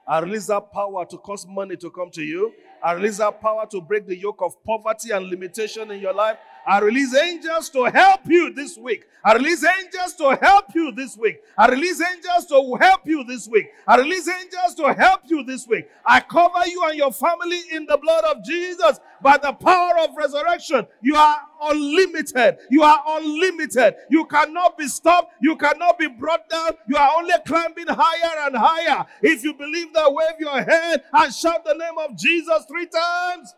I 0.08 0.20
release 0.20 0.48
that 0.48 0.72
power 0.72 1.06
to 1.06 1.18
cause 1.18 1.46
money 1.48 1.76
to 1.78 1.92
come 1.92 2.10
to 2.12 2.24
you. 2.24 2.54
I 2.82 2.94
release 2.94 3.18
that 3.18 3.42
power 3.42 3.68
to 3.70 3.82
break 3.82 4.08
the 4.08 4.16
yoke 4.18 4.42
of 4.42 4.64
poverty 4.64 5.12
and 5.12 5.28
limitation 5.28 5.92
in 5.92 6.00
your 6.00 6.14
life. 6.14 6.38
I 6.70 6.78
release 6.82 7.16
angels 7.16 7.68
to 7.72 7.86
help 7.86 8.22
you 8.28 8.54
this 8.54 8.78
week. 8.78 9.06
I 9.26 9.34
release 9.34 9.66
angels 9.66 10.14
to 10.18 10.38
help 10.40 10.66
you 10.76 10.92
this 10.92 11.18
week. 11.18 11.42
I 11.58 11.68
release 11.68 12.00
angels 12.00 12.46
to 12.46 12.78
help 12.80 13.08
you 13.08 13.24
this 13.24 13.48
week. 13.48 13.72
I 13.88 13.98
release 13.98 14.30
angels 14.30 14.76
to 14.76 14.94
help 14.94 15.22
you 15.26 15.44
this 15.44 15.68
week. 15.68 15.90
I 16.06 16.20
cover 16.20 16.68
you 16.68 16.84
and 16.84 16.96
your 16.96 17.12
family 17.12 17.60
in 17.72 17.88
the 17.88 17.98
blood 17.98 18.24
of 18.26 18.44
Jesus 18.44 19.00
by 19.20 19.40
the 19.40 19.52
power 19.52 19.98
of 19.98 20.16
resurrection. 20.16 20.86
You 21.02 21.16
are 21.16 21.42
unlimited. 21.64 22.60
You 22.70 22.84
are 22.84 23.04
unlimited. 23.08 23.96
You 24.12 24.26
cannot 24.26 24.78
be 24.78 24.88
stopped. 24.88 25.34
You 25.42 25.56
cannot 25.56 25.98
be 25.98 26.06
brought 26.06 26.48
down. 26.50 26.74
You 26.88 26.98
are 26.98 27.14
only 27.18 27.34
climbing 27.48 27.88
higher 27.88 28.46
and 28.46 28.56
higher. 28.56 29.08
If 29.24 29.44
you 29.44 29.56
believe 29.56 29.92
that, 29.94 30.14
wave 30.14 30.40
your 30.40 30.62
hand 30.62 31.02
and 31.14 31.34
shout 31.34 31.66
the 31.66 31.74
name 31.74 31.98
of 31.98 32.16
Jesus 32.16 32.64
three 32.70 32.86
times. 32.86 33.56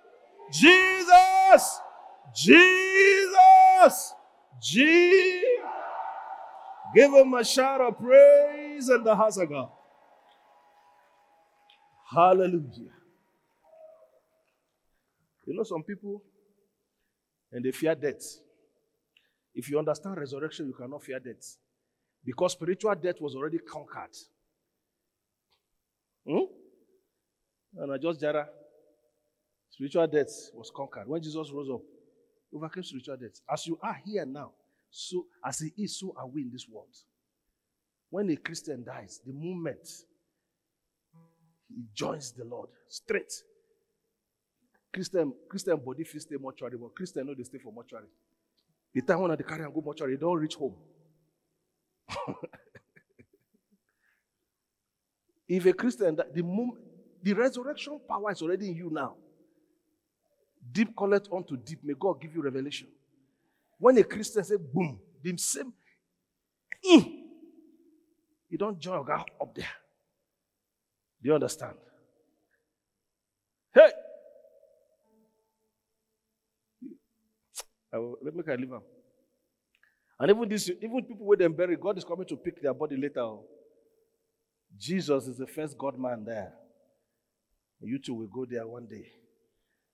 Jesus. 0.50 1.82
Jesus! 2.35 4.13
Jesus! 4.61 5.43
Give 6.93 7.13
him 7.13 7.33
a 7.33 7.43
shout 7.43 7.81
of 7.81 7.97
praise 7.97 8.89
in 8.89 9.03
the 9.03 9.15
house 9.15 9.37
of 9.37 9.49
God. 9.49 9.69
Hallelujah. 12.13 12.91
You 15.45 15.55
know, 15.55 15.63
some 15.63 15.83
people, 15.83 16.21
and 17.51 17.63
they 17.63 17.71
fear 17.71 17.95
death. 17.95 18.21
If 19.55 19.69
you 19.69 19.79
understand 19.79 20.17
resurrection, 20.17 20.67
you 20.67 20.73
cannot 20.73 21.03
fear 21.03 21.19
death. 21.19 21.57
Because 22.23 22.53
spiritual 22.53 22.95
death 22.95 23.15
was 23.19 23.35
already 23.35 23.59
conquered. 23.59 24.15
Hmm? 26.27 26.45
And 27.77 27.93
I 27.93 27.97
just 27.97 28.19
jara. 28.19 28.47
Spiritual 29.69 30.07
death 30.07 30.51
was 30.53 30.71
conquered. 30.75 31.07
When 31.07 31.21
Jesus 31.21 31.49
rose 31.51 31.69
up, 31.69 31.81
overcame 32.53 32.83
spiritual 32.83 33.17
death. 33.17 33.41
As 33.51 33.67
you 33.67 33.77
are 33.81 33.99
here 34.05 34.25
now, 34.25 34.51
so 34.89 35.25
as 35.45 35.59
he 35.59 35.83
is, 35.83 35.97
so 35.99 36.13
are 36.17 36.27
we 36.27 36.41
in 36.43 36.51
this 36.51 36.67
world. 36.67 36.95
When 38.09 38.29
a 38.29 38.35
Christian 38.35 38.83
dies, 38.83 39.21
the 39.25 39.33
moment 39.33 39.87
he 41.69 41.83
joins 41.93 42.31
the 42.33 42.43
Lord, 42.43 42.69
straight. 42.89 43.31
Christian, 44.93 45.33
Christian 45.47 45.77
body 45.77 46.03
fit 46.03 46.21
stay 46.21 46.35
mortuary, 46.35 46.77
but 46.77 46.93
Christian 46.93 47.25
know 47.25 47.33
they 47.33 47.43
stay 47.43 47.59
for 47.59 47.71
mortuary. 47.71 48.07
The 48.93 49.01
time 49.01 49.21
when 49.21 49.37
they 49.37 49.43
carry 49.43 49.63
and 49.63 49.73
go 49.73 49.81
mortuary, 49.81 50.15
they 50.15 50.19
don't 50.19 50.37
reach 50.37 50.55
home. 50.55 50.75
If 55.51 55.65
a 55.65 55.73
Christian, 55.73 56.15
the, 56.15 56.41
moment, 56.41 56.79
the 57.21 57.33
resurrection 57.33 57.99
power 58.07 58.31
is 58.31 58.41
already 58.41 58.69
in 58.69 58.75
you 58.77 58.89
now. 58.89 59.15
Deep 60.69 60.95
collect 60.95 61.28
onto 61.32 61.58
deep. 61.58 61.80
May 61.84 61.93
God 61.97 62.21
give 62.21 62.36
you 62.36 62.41
revelation. 62.41 62.88
When 63.80 63.97
a 63.97 64.04
Christian 64.04 64.43
say 64.43 64.58
boom, 64.58 65.00
the 65.24 65.36
same, 65.38 65.74
mm, 66.86 67.21
you 68.50 68.58
don't 68.58 68.80
join 68.80 69.04
God 69.06 69.30
up 69.39 69.56
there. 69.56 69.65
Do 71.21 71.30
you 71.30 71.34
understand? 71.34 71.74
Hey! 73.74 73.91
Will, 77.93 78.17
let 78.21 78.36
me 78.36 78.43
leave 78.58 78.69
them. 78.69 78.82
And 80.19 80.30
even 80.30 80.47
this, 80.47 80.69
even 80.69 81.04
people 81.04 81.26
with 81.26 81.39
them 81.39 81.54
buried, 81.54 81.80
God 81.80 81.97
is 81.97 82.04
coming 82.04 82.28
to 82.28 82.38
pick 82.38 82.62
their 82.62 82.74
body 82.74 82.95
later. 82.95 83.28
Jesus 84.78 85.28
is 85.28 85.38
the 85.38 85.47
first 85.47 85.78
God 85.78 85.97
man 85.97 86.24
there. 86.24 86.54
You 87.82 88.00
two 88.00 88.13
will 88.13 88.28
go 88.28 88.45
there 88.45 88.67
one 88.67 88.86
day. 88.88 89.08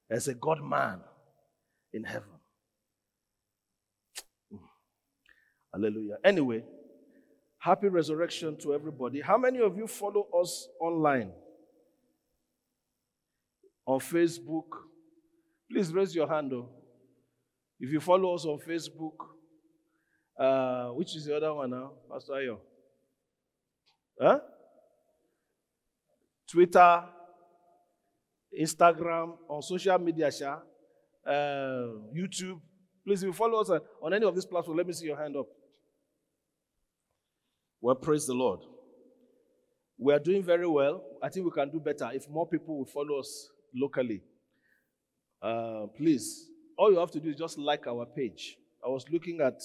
As 0.10 0.28
a 0.28 0.34
God 0.34 0.63
man 0.63 1.02
in 1.93 2.04
heaven. 2.04 2.30
Hmm. 4.52 4.58
Hallelujah. 5.74 6.17
Anyway, 6.24 6.63
happy 7.60 7.88
resurrection 7.88 8.58
to 8.60 8.74
everybody. 8.74 9.22
How 9.22 9.38
many 9.38 9.60
of 9.60 9.76
you 9.78 9.88
follow 9.88 10.28
us 10.41 10.67
online? 10.80 11.32
On 13.86 14.00
Facebook? 14.00 14.67
Please 15.70 15.93
raise 15.93 16.15
your 16.15 16.28
hand. 16.28 16.52
Though. 16.52 16.70
If 17.80 17.91
you 17.91 18.00
follow 18.00 18.34
us 18.34 18.46
on 18.46 18.60
Facebook, 18.60 19.15
uh, 20.39 20.89
which 20.93 21.15
is 21.15 21.26
the 21.26 21.36
other 21.36 21.54
one 21.54 21.70
now, 21.70 21.91
Pastor 22.12 22.34
Ayo? 22.34 22.58
Huh? 24.20 24.39
Twitter, 26.50 27.04
Instagram, 28.60 29.38
on 29.48 29.62
social 29.62 29.98
media, 30.00 30.32
Sha, 30.32 30.60
uh, 31.26 31.32
YouTube. 32.15 32.60
Please, 33.06 33.24
if 33.24 33.28
you 33.28 33.34
follow 33.34 33.62
us 33.62 33.70
on 34.02 34.13
any 34.13 34.26
of 34.26 34.34
these 34.34 34.46
platforms, 34.46 34.78
let 34.78 34.88
me 34.88 34.93
see 34.93 35.06
your 35.06 35.17
hand 35.17 35.36
up. 35.38 35.48
Well, 37.80 37.96
praise 37.96 38.26
the 38.26 38.34
Lord. 38.34 38.60
We 39.98 40.13
are 40.13 40.20
doing 40.20 40.43
very 40.43 40.67
well. 40.67 41.04
I 41.22 41.30
think 41.30 41.46
we 41.46 41.52
can 41.52 41.70
do 41.70 41.80
better 41.80 42.10
if 42.13 42.30
more 42.30 42.48
people 42.48 42.78
will 42.78 42.86
follow 42.86 43.20
us 43.20 43.50
locally. 43.74 44.22
Uh, 45.41 45.88
please, 45.96 46.50
all 46.78 46.91
you 46.91 47.00
have 47.00 47.12
to 47.12 47.20
do 47.20 47.30
is 47.30 47.36
just 47.36 47.58
like 47.58 47.88
our 47.88 48.06
page. 48.06 48.58
I 48.86 48.89
was 48.89 49.06
looking 49.12 49.39
at 49.41 49.62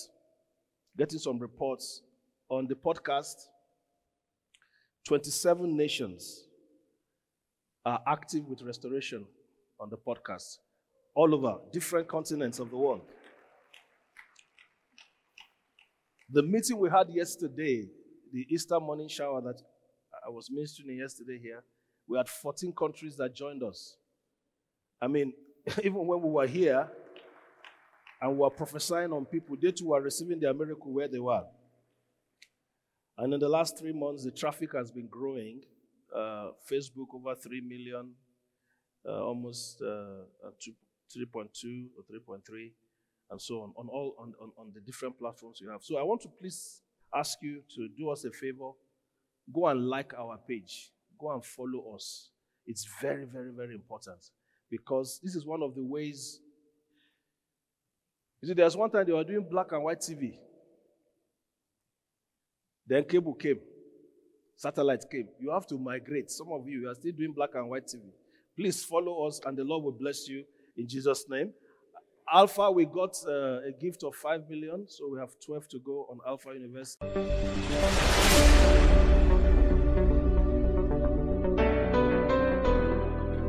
getting 0.96 1.18
some 1.18 1.38
reports 1.38 2.02
on 2.48 2.66
the 2.66 2.74
podcast. 2.74 3.35
27 5.07 5.76
nations 5.76 6.44
are 7.85 8.01
active 8.07 8.47
with 8.49 8.62
restoration 8.62 9.25
on 9.81 9.90
the 9.90 9.97
podcast, 9.97 10.59
all 11.14 11.35
over 11.35 11.59
different 11.73 12.09
continents 12.09 12.59
of 12.59 12.71
the 12.71 12.77
world. 12.77 13.03
The 16.31 16.42
meeting 16.42 16.79
we 16.79 16.88
had 16.88 17.09
yesterday, 17.11 17.88
the 18.33 18.47
Easter 18.49 18.81
morning 18.81 19.09
shower 19.09 19.40
that 19.42 19.61
I 20.27 20.31
was 20.31 20.49
ministering 20.51 20.99
yesterday 20.99 21.38
here, 21.42 21.62
we 22.09 22.16
had 22.16 22.29
14 22.29 22.73
countries 22.73 23.16
that 23.16 23.35
joined 23.35 23.62
us. 23.62 23.97
I 25.01 25.09
mean, 25.09 25.33
even 25.85 26.07
when 26.07 26.23
we 26.23 26.31
were 26.31 26.47
here, 26.47 26.88
and 28.23 28.38
were 28.38 28.51
prophesying 28.51 29.12
on 29.12 29.27
people, 29.27 29.57
they 29.61 29.73
too 29.73 29.88
were 29.88 30.01
receiving 30.01 30.38
their 30.38 30.55
miracle 30.55 30.92
where 30.92 31.09
they 31.09 31.18
were. 31.18 31.42
And 33.18 33.35
in 33.35 33.40
the 33.40 33.49
last 33.49 33.79
three 33.79 33.92
months, 33.92 34.25
the 34.25 34.31
traffic 34.31 34.71
has 34.75 34.92
been 34.92 35.09
growing. 35.09 35.62
Uh, 36.14 36.51
Facebook 36.70 37.07
over 37.14 37.35
3 37.35 37.61
million, 37.62 38.12
uh, 39.09 39.25
almost 39.25 39.81
uh, 39.81 40.25
3.2 41.16 41.87
or 41.96 42.05
3.3, 42.35 42.70
and 43.31 43.40
so 43.40 43.62
on, 43.62 43.72
on 43.77 43.88
all 43.88 44.14
on, 44.18 44.35
on, 44.40 44.51
on 44.59 44.72
the 44.75 44.81
different 44.81 45.18
platforms 45.18 45.59
you 45.61 45.70
have. 45.70 45.83
So 45.83 45.98
I 45.98 46.03
want 46.03 46.20
to 46.22 46.29
please 46.29 46.83
ask 47.14 47.38
you 47.42 47.62
to 47.77 47.88
do 47.96 48.11
us 48.11 48.25
a 48.25 48.31
favor. 48.31 48.70
Go 49.53 49.66
and 49.68 49.88
like 49.88 50.12
our 50.14 50.38
page. 50.46 50.90
Go 51.18 51.33
and 51.33 51.44
follow 51.44 51.94
us. 51.94 52.31
It's 52.66 52.87
very, 53.01 53.25
very, 53.25 53.51
very 53.53 53.75
important 53.75 54.18
because 54.70 55.20
this 55.22 55.35
is 55.35 55.44
one 55.44 55.62
of 55.62 55.75
the 55.75 55.83
ways 55.83 56.40
you 58.42 58.48
see, 58.48 58.55
there's 58.55 58.77
one 58.77 58.90
time 58.90 59.07
they 59.07 59.12
were 59.12 59.22
doing 59.22 59.46
black 59.48 59.70
and 59.70 59.85
white 59.85 60.01
TV. 60.01 60.35
Then 62.85 63.05
cable 63.05 63.35
came, 63.35 63.61
satellite 64.62 65.05
came. 65.11 65.27
You 65.40 65.51
have 65.51 65.66
to 65.66 65.77
migrate. 65.77 66.31
Some 66.31 66.53
of 66.53 66.68
you, 66.68 66.83
you 66.83 66.88
are 66.88 66.94
still 66.94 67.11
doing 67.11 67.33
black 67.33 67.51
and 67.55 67.68
white 67.68 67.87
TV. 67.87 68.03
Please 68.57 68.85
follow 68.85 69.27
us, 69.27 69.40
and 69.44 69.59
the 69.59 69.64
Lord 69.64 69.83
will 69.83 69.98
bless 69.98 70.29
you 70.29 70.44
in 70.77 70.87
Jesus' 70.88 71.25
name. 71.29 71.53
Alpha, 72.33 72.70
we 72.70 72.85
got 72.87 73.16
uh, 73.27 73.59
a 73.66 73.72
gift 73.81 74.05
of 74.05 74.14
5 74.14 74.48
million, 74.48 74.87
so 74.88 75.09
we 75.09 75.18
have 75.18 75.31
12 75.44 75.68
to 75.68 75.79
go 75.81 76.07
on 76.09 76.20
Alpha 76.25 76.51
University. 76.55 77.05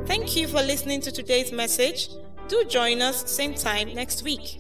Thank 0.08 0.36
you 0.36 0.48
for 0.48 0.64
listening 0.64 1.02
to 1.02 1.12
today's 1.12 1.52
message. 1.52 2.10
Do 2.48 2.66
join 2.66 3.04
us 3.04 3.30
same 3.30 3.54
time 3.54 3.94
next 3.94 4.24
week. 4.24 4.60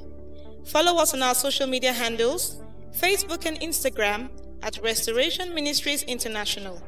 Follow 0.66 1.02
us 1.02 1.16
on 1.16 1.24
our 1.24 1.34
social 1.34 1.66
media 1.66 1.92
handles 1.92 2.62
Facebook 2.92 3.48
and 3.48 3.60
Instagram 3.60 4.30
at 4.64 4.82
Restoration 4.82 5.54
Ministries 5.54 6.02
International, 6.04 6.82